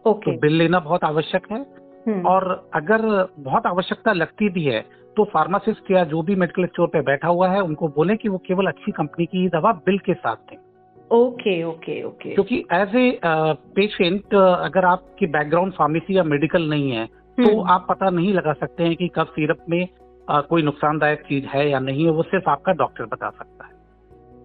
ओके। 0.06 0.32
तो 0.32 0.40
बिल 0.40 0.54
लेना 0.54 0.80
बहुत 0.80 1.04
आवश्यक 1.04 1.52
है। 1.52 1.60
हम्म। 2.08 2.22
और 2.28 2.44
अगर 2.74 3.02
बहुत 3.40 3.66
आवश्यकता 3.66 4.14
लगती 4.14 4.50
भी 4.50 4.64
है 4.64 4.82
तो 5.18 5.24
फार्मासिस्ट 5.24 5.92
या 5.92 6.04
जो 6.04 6.22
भी 6.22 6.36
मेडिकल 6.36 6.66
स्टोर 6.66 6.88
पे 6.88 7.02
बैठा 7.02 7.28
हुआ 7.28 7.50
है 7.50 7.62
उनको 7.62 7.88
बोले 7.96 8.16
कि 8.16 8.30
वो 8.30 8.38
केवल 8.38 8.68
अच्छी 8.68 8.92
कंपनी 8.92 9.26
की 9.26 9.48
दवा 9.50 9.72
बिल 9.86 9.98
के 10.00 10.14
साथ 10.14 10.36
दें। 10.50 10.58
Okay 11.12 11.64
okay 11.64 12.02
okay. 12.04 12.34
क्योंकि 12.34 12.64
एज 12.74 12.96
ए 12.96 13.20
पेशेंट 13.26 14.36
अगर 14.36 14.86
आपकी 14.86 15.28
बैकग्राउंड 15.28 15.74
फार्मेसी 15.74 16.18
या 16.18 16.24
मेडिकल 16.24 16.70
नहीं 16.70 16.92
है 16.92 17.06
तो 17.06 17.50
हम्म। 17.50 17.72
आप 17.72 17.86
पता 17.90 18.10
नहीं 18.10 18.34
लगा 18.34 18.54
सकते 18.54 18.84
हैं 18.84 18.96
कि 18.96 19.08
कब 19.08 19.28
सिरप 19.28 19.66
में 19.70 19.88
uh, 20.28 20.42
कोई 20.44 20.62
नुकसानदायक 20.62 21.22
चीज़ 21.22 21.46
है 21.46 21.70
या 21.70 21.80
नहीं 21.80 22.06
है 22.06 22.12
वो 22.12 22.24
सिर्फ़ 22.24 22.50
आपका 22.50 22.74
डॉक्टर 22.74 23.06
बता 23.06 23.30
सकता 23.30 23.66
है। 23.66 23.71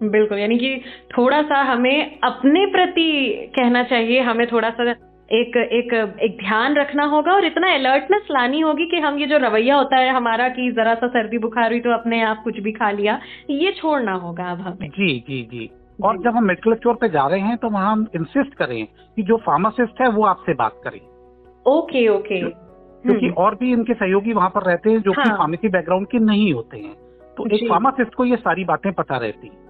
बिल्कुल 0.03 0.39
यानी 0.39 0.57
कि 0.57 0.81
थोड़ा 1.17 1.41
सा 1.41 1.61
हमें 1.61 2.19
अपने 2.23 2.65
प्रति 2.65 3.31
कहना 3.59 3.83
चाहिए 3.83 4.21
हमें 4.21 4.47
थोड़ा 4.47 4.69
सा 4.69 4.91
एक 5.31 5.57
एक 5.57 6.15
एक 6.21 6.37
ध्यान 6.37 6.75
रखना 6.75 7.03
होगा 7.03 7.31
और 7.31 7.45
इतना 7.45 7.73
अलर्टनेस 7.73 8.21
लानी 8.31 8.59
होगी 8.59 8.85
कि 8.85 8.97
हम 8.97 9.17
ये 9.17 9.25
जो 9.25 9.37
रवैया 9.37 9.75
होता 9.75 9.97
है 9.97 10.09
हमारा 10.09 10.49
कि 10.49 10.71
जरा 10.71 10.95
सा 10.95 11.07
सर्दी 11.07 11.37
बुखार 11.37 11.71
हुई 11.71 11.79
तो 11.79 11.89
अपने 11.89 12.21
आप 12.21 12.41
कुछ 12.43 12.59
भी 12.59 12.71
खा 12.71 12.91
लिया 12.91 13.19
ये 13.49 13.71
छोड़ना 13.71 14.13
होगा 14.13 14.43
अब 14.43 14.57
हमें। 14.57 14.89
जी 14.89 15.19
जी 15.19 15.43
जी। 15.43 15.69
और 16.03 16.17
जब 16.17 16.27
हम 16.27 16.43
मेडिकल 16.43 16.75
स्टोर 16.75 16.93
पे 16.93 17.09
जा 17.09 17.27
रहे 17.27 17.39
हैं 17.39 17.57
तो 17.57 17.69
वहाँ 17.69 17.91
हम 17.91 18.07
इंसिस्ट 18.15 18.53
करें 18.53 18.85
कि 18.85 19.23
जो 19.23 19.37
फार्मासिस्ट 19.37 20.01
है 20.01 20.09
वो 20.09 20.25
आपसे 20.25 20.53
बात 20.53 20.81
करें। 20.83 21.01
Okay 21.67 22.07
okay. 22.07 22.41
क्योंकि 22.41 23.25
हम्म। 23.25 23.35
और 23.35 23.55
भी 23.55 23.71
इनके 23.71 23.93
सहयोगी 23.93 24.33
वहाँ 24.33 24.49
पर 24.49 24.61
रहते 24.61 24.91
हैं 24.91 25.01
जो 25.01 25.11
हाँ। 25.11 25.25
कि। 25.25 25.31
फार्मेसी 25.31 25.69
बैकग्राउंड 25.69 26.07
के 26.07 26.19
नहीं 26.19 26.53
होते 26.53 26.77
हैं। 26.77 26.93
तो 27.37 27.55
एक 27.55 27.69
फार्मासिस्ट 27.69 28.13
को 28.13 28.25
ये 28.25 28.35
सारी 28.35 28.63
बातें 28.65 28.93
पता 28.93 29.17
रहती 29.17 29.47
हैं। 29.47 29.66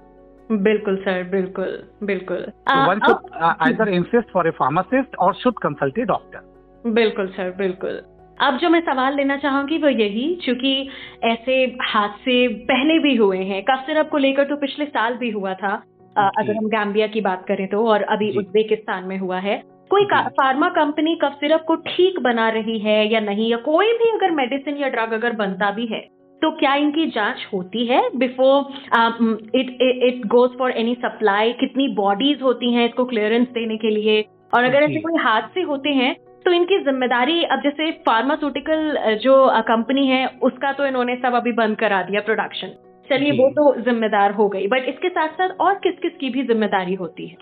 बिल्कुल 0.52 0.96
सर 0.96 1.24
बिल्कुल 1.24 1.84
बिल्कुल। 2.04 2.46
आ, 2.68 2.88
uh, 2.88 3.68
either 3.68 3.88
insist 3.88 4.28
for 4.38 4.46
a 4.46 4.52
pharmacist 4.52 5.12
or 5.24 5.30
should 5.34 5.56
consult 5.66 5.94
a 5.94 6.06
doctor. 6.06 6.36
अब- 6.36 6.94
बिल्कुल 6.94 7.28
सर 7.28 7.56
बिल्कुल। 7.58 8.02
अब 8.42 8.58
जो 8.58 8.70
मैं 8.70 8.82
सवाल 8.82 9.16
लेना 9.16 9.38
चाहूँगी 9.38 9.78
वो 9.78 9.90
यही 9.90 10.40
क्योंकि 10.46 10.90
ऐसे 11.24 11.78
हादसे 11.82 12.48
पहले 12.48 13.00
भी 13.00 13.16
हुए 13.16 13.38
हैं 13.38 13.64
कफ 13.64 13.84
सिरप 13.86 14.10
को 14.10 14.18
लेकर 14.18 14.44
तो 14.44 14.56
पिछले 14.56 14.86
साल 14.86 15.14
भी 15.14 15.30
हुआ 15.30 15.54
था 15.54 15.84
जी। 16.18 16.44
अगर 16.44 16.58
हम 16.58 16.68
गैम्बिया 16.68 17.08
की 17.08 17.22
बात 17.22 17.46
करें 17.48 17.68
तो 17.68 17.88
और 17.88 18.02
अभी 18.02 18.38
उज्बेकिस्तान 18.38 19.04
में 19.04 19.18
हुआ 19.18 19.40
है। 19.40 19.64
कोई 19.90 20.06
फार्मा 20.14 20.70
कंपनी 20.70 21.16
कफ 21.16 21.32
सिरप 21.32 21.64
को 21.68 21.76
ठीक 21.76 22.20
बना 22.20 22.50
रही 22.50 22.80
है 22.80 23.14
या 23.14 23.20
नहीं 23.20 23.52
या 23.52 23.58
कोई 23.58 23.88
भी 23.88 24.10
अगर 24.10 24.32
मेडिसिन 24.32 24.78
या 24.78 24.90
ड्रग 24.90 25.14
अगर 25.14 25.32
बनता 25.32 25.72
भी 25.72 25.86
है 25.86 26.17
तो 26.42 26.52
क्या 26.52 26.74
इनकी 26.76 27.06
जाँच 27.12 27.46
होती 27.54 27.86
है 27.88 28.02
before 28.18 28.74
it 29.56 29.78
it 29.82 30.26
goes 30.28 30.58
for 30.60 30.72
any 30.78 30.94
supply 30.96 31.52
कितनी 31.60 31.88
बॉडीज 31.96 32.42
होती 32.42 32.72
हैं 32.74 32.86
इसको 32.86 33.06
क्लियरेंस 33.06 33.48
देने 33.50 33.78
के 33.78 33.90
लिए? 33.90 34.22
और 34.54 34.64
अगर 34.64 34.84
ऐसे 34.84 35.00
कोई 35.02 35.22
हादसे 35.22 35.62
होते 35.62 35.90
हैं 35.92 36.14
तो 36.46 36.52
इनकी 36.52 36.78
ज़िम्मेदारी 36.84 37.44
अब 37.46 37.62
जैसे 37.62 37.92
फार्मास्यूटिकल 38.06 39.18
जो 39.24 39.36
कंपनी 39.68 40.06
है 40.08 40.26
उसका 40.44 40.72
तो 40.72 40.86
इन्होंने 40.86 41.16
सब 41.16 41.34
अभी 41.36 41.52
बंद 41.54 41.78
करा 41.78 42.02
दिया 42.04 42.22
प्रोडक्शन 42.22 42.74
चलिए 43.10 43.32
वो 43.32 43.50
तो 43.50 43.74
जिम्मेदार 43.82 44.32
हो 44.32 44.48
गई। 44.50 44.68
बट 44.68 44.86
इसके 44.90 45.10
साथ 45.10 45.30
साथ 45.32 45.50
और 45.62 45.74
किस 45.84 46.00
किस 46.00 46.16
की 46.20 46.30
भी 46.30 46.44
ज़िम्मेदारी 46.44 46.94
होती 46.94 47.28
है? 47.28 47.36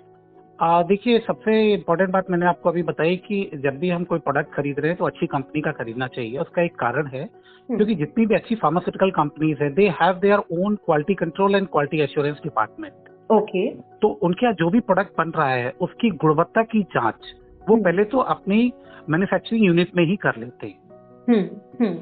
देखिए 0.60 1.20
सबसे 1.20 1.74
इम्पोर्टेंट 1.74 2.10
बात 2.10 2.30
मैंने 2.32 2.46
आपको 2.46 2.70
अभी 2.70 2.84
बताई 2.84 3.16
कि 3.18 3.50
जब 3.56 3.78
भी 3.80 3.90
हम 3.90 4.04
कोई 4.04 4.20
प्रोडक्ट 4.20 4.54
खरीद 4.54 4.80
रहे 4.80 4.90
हैं 4.90 4.98
तो 4.98 5.06
अच्छी 5.06 5.28
कंपनी 5.28 5.62
का 5.62 5.72
खरीदना 5.72 6.08
चाहिए। 6.08 6.38
उसका 6.40 6.62
एक 6.62 6.76
कारण 6.76 7.08
है 7.08 7.24
क्योंकि 7.70 7.96
जितनी 7.96 8.26
भी 8.26 8.36
अच्छी 8.36 8.56
फार्मास्यूटिकल 8.56 9.12
कंपनीज़ 9.12 9.64
है 9.64 9.70
they 9.74 9.88
have 10.02 10.14
their 10.14 10.40
own 10.60 10.76
quality 10.76 11.14
control 11.14 11.56
and 11.56 11.68
quality 11.68 12.02
assurance 12.02 12.40
department 12.44 13.32
okay 13.32 13.70
तो 14.02 14.08
उनके 14.24 14.46
यहाँ 14.46 14.54
जो 14.54 14.70
भी 14.70 14.80
प्रोडक्ट 14.80 15.18
बन 15.18 15.32
रहा 15.32 15.50
है 15.50 15.70
उसकी 15.82 16.10
गुणवत्ता 16.24 16.64
की 16.64 16.82
जाँच 16.96 17.34
वो 17.68 17.74
हम्म। 17.74 17.84
पहले 17.84 18.04
तो 18.04 18.18
अपनी 18.18 18.72
मैन्युफैक्चरिंग 19.10 19.66
यूनिट 19.66 19.96
में 19.96 20.06
ही 20.06 20.16
कर 20.16 20.36
लेते 20.38 20.68
हैं। 20.68 20.80
हम्म 21.28 21.86
हम्म। 21.86 21.96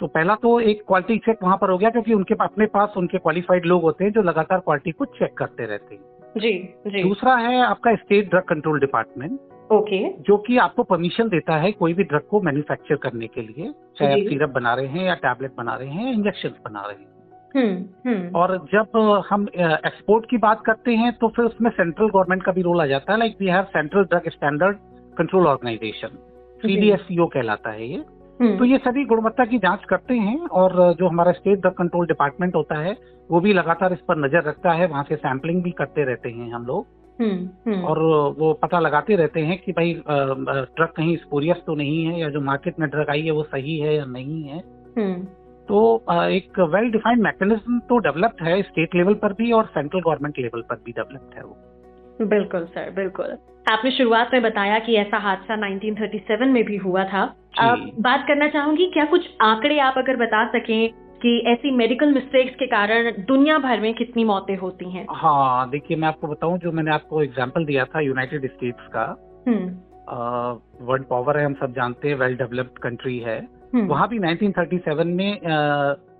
तो 0.00 0.06
पहला 0.06 0.34
तो 0.34 0.58
एक 0.60 0.82
क्वालिटी 0.86 1.18
चेक 1.18 1.42
वहाँ 1.42 1.56
पर 1.56 1.70
हो 1.70 1.78
गया 1.78 1.90
क्योंकि 1.90 2.12
उनके 2.12 2.34
अपने 2.40 2.66
पास 2.66 2.94
उनके 2.96 3.18
क्वालिफाइड 3.18 3.66
लोग 3.66 3.82
होते 3.82 4.04
हैं 4.04 4.12
जो 4.12 4.22
लगातार 4.22 4.58
क्वालिटी 4.58 4.92
को 4.92 5.04
चेक 5.04 5.34
करते 5.34 5.66
रहते 5.66 5.94
हैं। 5.94 6.02
जी 6.36 6.52
जी। 6.86 7.02
दूसरा 7.02 7.34
है 7.36 7.60
आपका 7.62 7.94
state 7.94 8.30
drug 8.30 8.42
control 8.42 8.80
department 8.80 9.72
okay. 9.72 9.98
जो 10.22 10.36
कि 10.38 10.56
आपको 10.58 10.82
परमिशन 10.82 11.28
देता 11.28 11.56
है 11.56 11.70
कोई 11.72 11.94
भी 11.94 12.04
ड्रग 12.04 12.26
को 12.30 12.40
मैन्युफैक्चर 12.40 12.96
करने 12.96 13.26
के 13.26 13.40
लिए 13.40 13.72
चाहे 13.98 14.12
आप। 14.12 14.28
सिरप 14.28 14.50
बना 14.50 14.74
रहे 14.74 14.86
हैं 14.86 15.04
या 15.04 15.14
टैबलेट 15.22 15.52
बना 15.58 15.74
रहे 15.74 15.88
हैं 15.88 16.12
इंजेक्शन 16.12 16.48
बना 16.64 16.82
रहे 16.86 16.96
हैं। 16.96 17.14
हम्म 17.54 18.10
हम्म। 18.10 18.36
और 18.36 18.56
जब 18.72 18.96
हम 19.28 19.46
एक्सपोर्ट 19.58 20.24
की 20.30 20.38
बात 20.38 20.62
करते 20.66 20.94
हैं 20.94 21.12
तो 21.12 21.28
फिर 21.28 21.44
उसमें 21.44 21.70
सेंट्रल 21.70 22.08
गवर्नमेंट 22.08 22.42
का 22.42 22.52
भी 22.52 22.62
रोल 22.62 22.80
आ 22.80 22.86
जाता 22.86 23.12
है 23.12 23.18
like 23.18 23.36
we 23.40 23.46
have 23.46 23.64
central 23.70 24.04
drug 24.04 24.28
standard 24.28 24.76
control 25.18 25.46
organisation 25.46 26.18
CDSCO 26.62 27.26
कहलाता 27.26 27.70
है 27.70 27.88
ये। 27.88 28.02
तो 28.40 28.64
ये 28.64 28.78
सभी 28.78 29.04
गुणवत्ता 29.04 29.44
की 29.44 29.58
जाँच 29.58 29.84
करते 29.84 30.14
हैं 30.14 30.38
और 30.60 30.72
जो 30.94 31.08
हमारा 31.08 31.32
स्टेट 31.32 31.60
ड्रग 31.60 31.72
कंट्रोल 31.72 32.06
डिपार्टमेंट 32.06 32.54
होता 32.54 32.78
है 32.78 32.96
वो 33.30 33.40
भी 33.40 33.52
लगातार 33.52 33.92
इस 33.92 33.98
पर 33.98 34.16
नज़र 34.16 34.42
रखता 34.42 34.72
है 34.72 34.86
वहाँ 34.86 35.02
से 35.02 35.16
सैंपलिंग 35.16 35.62
भी 35.62 35.70
करते 35.70 36.04
रहते 36.04 36.30
हैं 36.30 36.52
हम 36.52 36.66
लोग। 36.66 36.86
हम्म, 37.20 37.48
हम्म, 37.66 37.82
और 37.82 37.98
वो 38.38 38.52
पता 38.52 38.78
लगाते 38.80 39.16
रहते 39.16 39.40
हैं 39.40 39.58
कि 39.58 39.72
भाई 39.72 39.94
ड्रग 40.08 40.88
कहीं 40.96 41.16
स्पोरियस 41.16 41.62
तो 41.66 41.74
नहीं 41.74 42.04
है 42.06 42.20
या 42.20 42.28
जो 42.28 42.40
मार्केट 42.40 42.80
में 42.80 42.88
ड्रग 42.90 43.10
आई 43.10 43.22
है 43.22 43.30
वो 43.30 43.42
सही 43.44 43.78
है 43.78 43.94
या 43.96 44.04
नहीं 44.04 44.42
है। 44.42 44.58
हम्म, 44.98 45.22
तो 45.68 45.78
एक 46.30 46.60
वेल 46.74 46.90
डिफाइंड 46.90 47.22
मैकेनिज्म 47.22 47.78
तो 47.78 47.98
डेवलप्ड 47.98 48.42
है 48.42 48.60
स्टेट 48.62 48.94
लेवल 48.94 49.14
पर 49.14 49.32
भी 49.32 49.52
और 49.52 49.64
सेंट्रल 49.64 50.00
गवर्नमेंट 50.00 50.38
लेवल 50.38 50.62
पर 50.62 50.76
भी 50.76 50.92
डेवलप्ड 50.92 51.36
है 51.36 51.44
वो। 51.44 51.56
बिल्कुल 52.22 52.64
सर 52.64 52.90
बिल्कुल। 52.90 53.36
आपने 53.68 53.90
शुरुआत 53.90 54.30
में 54.32 54.42
बताया 54.42 54.78
कि 54.78 54.94
ऐसा 54.94 55.18
हादसा 55.18 55.56
1937 55.68 56.48
में 56.48 56.64
भी 56.64 56.76
हुआ 56.76 57.04
था। 57.04 57.22
अब 57.58 57.90
बात 58.00 58.24
करना 58.28 58.48
चाहूँगी 58.48 58.86
क्या 58.86 59.04
कुछ 59.04 59.28
आंकड़े 59.42 59.78
आप 59.78 59.94
अगर 59.98 60.16
बता 60.16 60.46
सकें 60.48 60.92
कि 61.22 61.38
ऐसी 61.46 61.70
मेडिकल 61.70 62.12
मिस्टेक्स 62.12 62.56
के 62.56 62.66
कारण 62.66 63.10
दुनिया 63.10 63.58
भर 63.58 63.80
में 63.80 63.94
कितनी 63.94 64.24
मौतें 64.24 64.56
होती 64.56 64.90
हैं? 64.90 65.06
हाँ 65.10 65.70
देखिए 65.70 65.96
मैं 65.96 66.08
आपको 66.08 66.26
बताऊँ 66.26 66.58
जो 66.58 66.72
मैंने 66.72 66.90
आपको 66.90 67.22
एग्जांपल 67.22 67.64
दिया 67.64 67.84
था 67.84 68.00
यूनाइटेड 68.00 68.46
स्टेट्स 68.46 68.86
का। 68.86 69.04
हम्म, 69.48 69.66
वर्ल्ड 70.86 71.04
पावर 71.04 71.38
है 71.38 71.44
हम 71.44 71.54
सब 71.54 71.72
जानते 71.72 72.08
हैं 72.08 72.16
वेल 72.16 72.36
डेवलप्ड 72.36 72.78
कंट्री 72.78 73.18
है। 73.18 73.38
हम्म, 73.74 73.86
वहाँ 73.86 74.08
भी 74.08 74.18
1937 74.18 75.06
में 75.06 75.32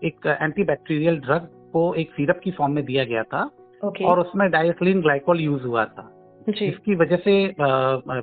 एक 0.05 0.39
एंटीबैक्टीरियल 0.43 1.19
ड्रग 1.19 1.49
को 1.73 1.95
एक 1.95 2.11
सिरप 2.11 2.41
की 2.45 2.51
फॉर्म 2.51 2.73
में 2.73 2.85
दिया 2.85 3.05
गया 3.05 3.23
था। 3.23 3.51
ओके 3.87 4.05
और 4.05 4.21
उसमें 4.21 4.51
डायथिलीन 4.51 5.01
ग्लाइकोल 5.01 5.41
यूज़ 5.41 5.63
हुआ 5.63 5.85
था। 5.85 6.13
जी। 6.49 6.67
इसकी 6.67 6.95
वजह 6.95 7.17
से 7.17 7.47
अ, 7.47 7.55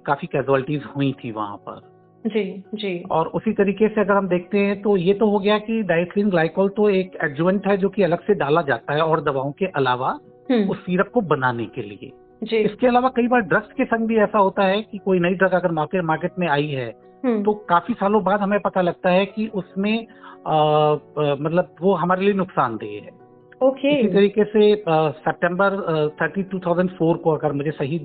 काफ़ी 0.05 0.27
कैजुअलिटीज 0.27 0.83
हुई 0.95 1.15
थी 1.23 1.31
वहाँ 1.31 1.57
पर। 1.57 1.81
जी 2.25 2.63
जी। 2.75 3.03
और 3.11 3.27
उसी 3.27 3.53
तरीके 3.53 3.87
से 3.87 4.01
अगर 4.01 4.13
हम 4.13 4.27
देखते 4.27 4.57
हैं 4.57 4.81
तो 4.81 4.97
ये 4.97 5.13
तो 5.13 5.29
हो 5.29 5.39
गया 5.39 5.57
कि 5.57 5.81
डायथिलीन 5.83 6.29
ग्लाइकोल 6.29 6.69
तो 6.69 6.89
एक 6.89 7.17
एडजुवेंट 7.23 7.67
है 7.67 7.77
जो 7.77 7.89
कि 7.89 8.03
अलग 8.03 8.19
से 8.19 8.33
डाला 8.33 8.61
जाता 8.61 8.93
है 8.93 9.01
और 9.01 9.21
दवाओं 9.21 9.51
के 9.51 9.65
अलावा 9.65 10.09
हम्म, 10.51 10.69
उस 10.69 10.77
सिरप 10.77 11.11
को 11.13 11.21
बनाने 11.21 11.65
के 11.65 11.81
लिए। 11.81 12.11
जी। 12.43 12.57
इसके 12.57 12.87
अलावा 12.87 13.09
कई 13.09 13.27
बार 13.27 13.41
ड्रग्स 13.41 13.71
के 13.77 13.85
संग 13.85 14.07
भी 14.07 14.17
ऐसा 14.17 14.37
होता 14.37 14.63
है 14.63 14.81
कि 14.81 14.97
कोई 14.97 15.19
नई 15.19 15.33
ड्रग 15.33 15.51
अगर 15.51 15.71
मार्केट 15.71 16.03
मार्केट 16.03 16.31
में 16.39 16.47
आई 16.47 16.67
है 16.67 16.93
हम्म, 17.25 17.43
तो 17.43 17.53
काफ़ी 17.53 17.93
सालों 17.93 18.23
बाद 18.23 18.39
हमें 18.39 18.59
पता 18.59 18.81
लगता 18.81 19.09
है 19.09 19.25
कि 19.25 19.47
उसमें 19.47 20.07
अ, 20.47 20.51
अ, 20.51 21.35
मतलब 21.39 21.75
वो 21.81 21.93
हमारे 21.93 22.25
लिए 22.25 22.33
नुकसानदेह 22.33 23.01
है। 23.03 23.22
ओके 23.63 23.99
इसी 23.99 24.07
तरीके 24.13 24.43
से 24.43 24.75
सितंबर 25.19 25.75
थर्टी 26.21 26.43
टू 26.43 26.59
थाउज़ेंड 26.59 26.89
फोर 26.89 27.17
को 27.17 27.31
अगर 27.31 27.51
मुझे 27.51 27.71
सही 27.71 27.99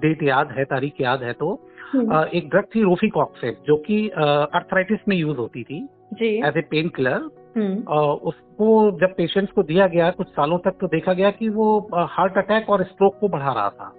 डेट 0.00 0.22
याद 0.22 0.50
है 0.50 0.64
तारीख 0.64 1.00
याद 1.00 1.22
है 1.22 1.32
तो 1.32 1.52
हम्म, 1.92 2.24
एक 2.34 2.48
ड्रग 2.50 2.64
थी 2.74 2.82
रोफिकॉक्सेब 2.82 3.56
जो 3.66 3.76
कि 3.76 4.08
अर्थराइटिस 4.08 5.08
में 5.08 5.16
यूज़ 5.16 5.36
होती 5.36 5.62
थी 5.62 5.88
एज 6.22 6.56
ए 6.56 6.60
पेन 6.70 6.88
किलर 6.88 7.28
उसको 8.28 8.68
जब 9.00 9.14
पेशेंट्स 9.16 9.52
को 9.52 9.62
दिया 9.62 9.86
गया 9.86 10.10
कुछ 10.10 10.28
सालों 10.28 10.58
तक 10.58 10.78
तो 10.80 10.86
देखा 10.86 11.12
गया 11.12 11.30
कि 11.30 11.48
वो 11.48 11.66
हार्ट 12.10 12.38
अटैक 12.38 12.70
और 12.70 12.84
स्ट्रोक 12.84 13.18
को 13.20 13.28
बढ़ा 13.28 13.52
रहा 13.52 13.68
था। 13.70 13.92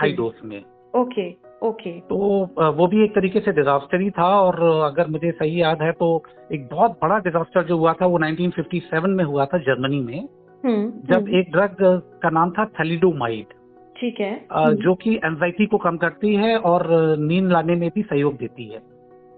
हाई 0.00 0.12
डोज 0.12 0.40
में। 0.44 0.58
Okay 0.94 1.30
okay. 1.62 1.90
तो 2.00 2.16
वो 2.72 2.86
भी 2.86 3.04
एक 3.04 3.14
तरीके 3.14 3.40
से 3.40 3.52
डिजास्टर 3.52 4.00
ही 4.00 4.10
था 4.10 4.40
और 4.40 4.62
अगर 4.84 5.06
मुझे 5.06 5.30
सही 5.30 5.62
याद 5.62 5.82
है 5.82 5.92
तो 5.92 6.22
एक 6.52 6.68
बहुत 6.72 6.90
बड़ा 6.90 7.18
डिजास्टर 7.18 7.64
जो 7.64 7.76
हुआ 7.76 7.92
था 7.92 8.06
वो 8.06 8.18
1957 8.18 9.08
में 9.08 9.24
हुआ 9.24 9.44
था 9.44 9.58
जर्मनी 9.58 10.00
में। 10.00 10.28
हम्म, 10.64 10.90
जब 11.04 11.16
हम्म, 11.16 11.38
एक 11.38 11.50
ड्रग 11.52 11.76
का 12.22 12.30
नाम 12.30 12.50
था 12.50 12.64
थैलिडोमाइड 12.64 13.46
ठीक 14.00 14.20
है। 14.20 14.46
हम्म, 14.52 14.74
जो 14.74 14.94
कि 14.94 15.14
एंजाइटी 15.14 15.66
को 15.66 15.78
कम 15.78 15.96
करती 15.96 16.34
है 16.34 16.56
और 16.58 16.86
नींद 17.18 17.50
लाने 17.52 17.74
में 17.74 17.90
भी 17.94 18.02
सहयोग 18.02 18.36
देती 18.36 18.64
है। 18.64 18.80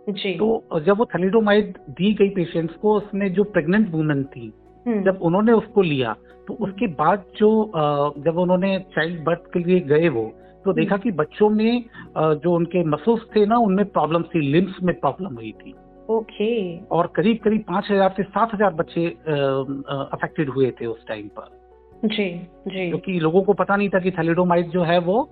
जी। 0.08 0.34
तो 0.34 0.80
जब 0.80 0.98
वो 0.98 1.04
थैलिडोमाइड 1.04 1.78
दी 1.90 2.14
गई 2.14 2.28
पेशेंट्स 2.28 2.74
को 2.74 2.94
उसमें 2.94 3.32
जो 3.32 3.44
प्रेग्नेंट 3.44 3.90
वुमेन 3.90 4.24
थी 4.24 4.52
जब 4.88 5.18
उन्होंने 5.22 5.52
उसको 5.52 5.82
लिया 5.82 6.14
तो 6.48 6.54
उसके 6.54 6.86
बाद 6.86 7.24
जो 7.36 7.72
जब 8.18 8.38
उन्होंने 8.38 8.78
चाइल्ड 8.78 9.24
बर्थ 9.24 9.42
के 9.52 9.58
लिए 9.58 9.80
गए 9.80 10.08
वो 10.08 10.32
तो 10.64 10.72
देखा 10.72 10.96
कि 10.96 11.10
बच्चों 11.12 11.48
में 11.50 11.84
जो 12.16 12.54
उनके 12.54 12.84
मसल्स 12.86 13.22
थे 13.36 13.44
ना 13.46 13.56
उनमें 13.58 13.84
प्रॉब्लम 13.88 14.22
थी 14.24 14.40
लिम्स 14.50 14.82
में 14.82 14.94
प्रॉब्लम 15.00 15.34
हुई 15.34 15.52
थी। 15.60 15.74
ओके। 16.08 16.76
और 16.88 17.06
करीब 17.16 17.38
करीब 17.44 17.64
पाँच 17.68 17.88
हज़ार 17.90 18.14
से 18.16 18.22
सात 18.24 18.54
हज़ार 18.54 18.72
बच्चे 18.74 19.06
अफेक्टेड 19.06 20.48
हुए 20.48 20.70
थे 20.80 20.86
उस 20.86 21.06
टाइम 21.08 21.28
पर। 21.38 21.58
जी 22.06 22.28
जी। 22.68 22.88
क्योंकि 22.88 23.18
लोगों 23.20 23.42
को 23.42 23.52
पता 23.54 23.76
नहीं 23.76 23.88
था 23.88 23.98
कि 23.98 24.10
थैलिडोमाइड 24.10 24.70
जो 24.70 24.82
है 24.82 24.98
वो 25.00 25.22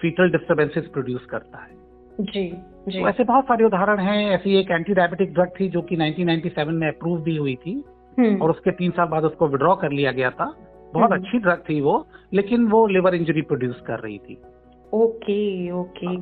फीटल 0.00 0.30
डिस्टर्बेंसेस 0.30 0.86
प्रोड्यूस 0.92 1.24
करता 1.30 1.62
है। 1.62 1.80
जी 2.22 2.48
जी। 2.88 3.00
तो 3.00 3.08
ऐसे 3.08 3.24
बहुत 3.24 3.44
सारे 3.44 3.64
उदाहरण 3.64 4.00
हैं। 4.00 4.30
ऐसी 4.30 4.56
एक 4.56 4.70
एंटी 4.70 4.94
डायबिटिक 4.94 5.32
ड्रग 5.34 5.50
थी 5.60 5.68
जो 5.68 5.82
कि 5.82 5.96
1997 5.96 6.72
में 6.72 6.88
अप्रूव 6.88 7.20
भी 7.22 7.36
हुई 7.36 7.54
थी 7.56 7.82
हम्म, 8.18 8.36
और 8.36 8.50
उसके 8.50 8.70
तीन 8.72 8.90
साल 8.90 9.06
बाद 9.08 9.24
उसको 9.24 9.48
विड्रॉ 9.48 9.74
कर 9.76 9.92
लिया 9.92 10.12
गया 10.12 10.30
था। 10.30 10.44
बहुत 10.94 11.10
हम्म। 11.10 11.22
अच्छी 11.22 11.38
ड्रग 11.38 11.62
थी 11.68 11.80
वो 11.80 11.94
लेकिन 12.32 12.66
वो 12.68 12.86
लिवर 12.86 13.14
इंजरी 13.14 13.42
प्रोड्यूस 13.42 13.80
कर 13.80 14.00
रही 14.00 14.18
थी। 14.18 14.38
Okay 14.92 15.70
okay. 15.70 16.16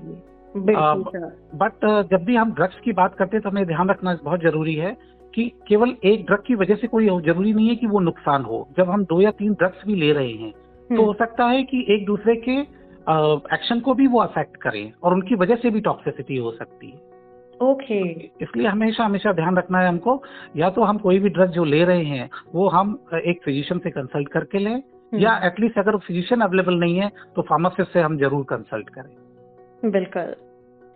बट 1.56 1.84
जब 2.10 2.24
भी 2.24 2.36
हम 2.36 2.52
ड्रग्स 2.52 2.78
की 2.80 2.92
बात 2.92 3.14
करते 3.14 3.36
हैं 3.36 3.42
तो 3.42 3.50
हमें 3.50 3.66
ध्यान 3.66 3.90
रखना 3.90 4.16
बहुत 4.24 4.40
ज़रूरी 4.40 4.74
है 4.74 4.96
कि 5.34 5.44
केवल 5.68 5.94
एक 6.04 6.24
ड्रग 6.26 6.42
की 6.46 6.54
वजह 6.54 6.74
से 6.74 6.86
कोई 6.86 7.06
ज़रूरी 7.06 7.52
नहीं 7.52 7.68
है 7.68 7.76
कि 7.76 7.86
वो 7.86 8.00
नुकसान 8.00 8.44
हो। 8.44 8.66
जब 8.76 8.90
हम 8.90 9.04
दो 9.04 9.20
या 9.20 9.30
तीन 9.30 9.52
ड्रग्स 9.52 9.82
भी 9.86 9.94
ले 9.94 10.12
रहे 10.12 10.32
हैं 10.32 10.50
तो 10.50 10.96
हो 10.96 11.02
हम्म, 11.02 11.12
सकता 11.14 11.46
है 11.46 11.62
कि 11.62 11.84
एक 11.90 12.04
दूसरे 12.06 12.34
के 12.36 12.58
एक्शन 13.54 13.80
को 13.80 13.94
भी 13.94 14.06
वो 14.06 14.20
अफेक्ट 14.20 14.56
करें 14.56 14.92
और 15.02 15.12
उनकी 15.14 15.34
वजह 15.34 15.56
से 15.56 15.70
भी 15.70 15.80
टॉक्सिसिटी 15.80 16.36
हो 16.36 16.50
सकती 16.52 16.90
है। 16.90 16.98
ओके। 17.62 18.00
इसलिए 18.42 18.66
हमेशा 18.66 19.04
हमेशा 19.04 19.32
ध्यान 19.32 19.56
रखना 19.56 19.78
है 19.78 19.88
हमको। 19.88 20.22
या 20.56 20.70
तो 20.70 20.82
हम 20.82 20.98
कोई 20.98 21.18
भी 21.18 21.28
ड्रग 21.28 21.50
जो 21.50 21.64
ले 21.64 21.84
रहे 21.84 22.04
हैं 22.04 22.28
वो 22.54 22.68
हम 22.68 22.98
एक 23.16 23.40
फिजिशियन 23.44 23.78
से 23.78 23.90
कंसल्ट 23.90 24.28
करके 24.28 24.58
लें 24.58 24.72
हम्म। 24.72 24.99
या 25.12 25.36
एटलीस्ट 25.46 25.78
अगर 25.78 25.96
फिजिशियन 25.98 26.40
अवेलेबल 26.40 26.74
नहीं 26.74 26.96
है 26.96 27.10
तो 27.36 27.42
फार्मासिस्ट 27.42 27.92
से 27.92 28.00
हम 28.00 28.18
ज़रूर 28.18 28.44
कंसल्ट 28.50 28.88
करें। 28.90 29.90
बिल्कुल। 29.90 30.34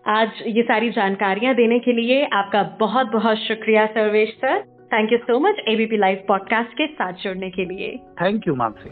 आज 0.05 0.43
ये 0.47 0.63
सारी 0.63 0.91
जानकारियाँ 0.93 1.55
देने 1.55 1.79
के 1.79 1.93
लिए 1.93 2.25
आपका 2.35 2.63
बहुत 2.81 3.07
बहुत 3.13 3.37
शुक्रिया 3.39 3.87
Sarvesh 3.89 4.35
sir. 4.37 4.61
Thank 4.93 5.13
you 5.13 5.19
so 5.19 5.39
much 5.41 5.63
ABP 5.69 5.97
live 5.97 6.25
podcast 6.29 6.73
के 6.73 6.87
साथ 6.89 7.13
जुड़ने 7.23 7.51
के 7.51 7.65
लिए। 7.65 7.97
थैंक 8.23 8.49
यू 8.49 8.55
मानसी 8.55 8.91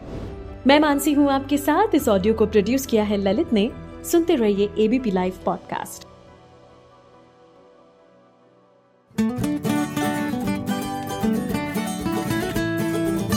मैं 0.67 0.79
मानसी 0.79 1.13
हूँ 1.13 1.29
आपके 1.31 1.57
साथ। 1.57 1.95
इस 1.95 2.07
ऑडियो 2.09 2.33
को 2.33 2.45
प्रोड्यूस 2.47 2.85
किया 2.85 3.03
है 3.03 3.17
ललित 3.17 3.53
ने। 3.53 3.69
सुनते 4.03 4.35
रहिए 4.35 4.69
ABP 4.79 5.11
live 5.11 5.33
podcast 5.45 6.11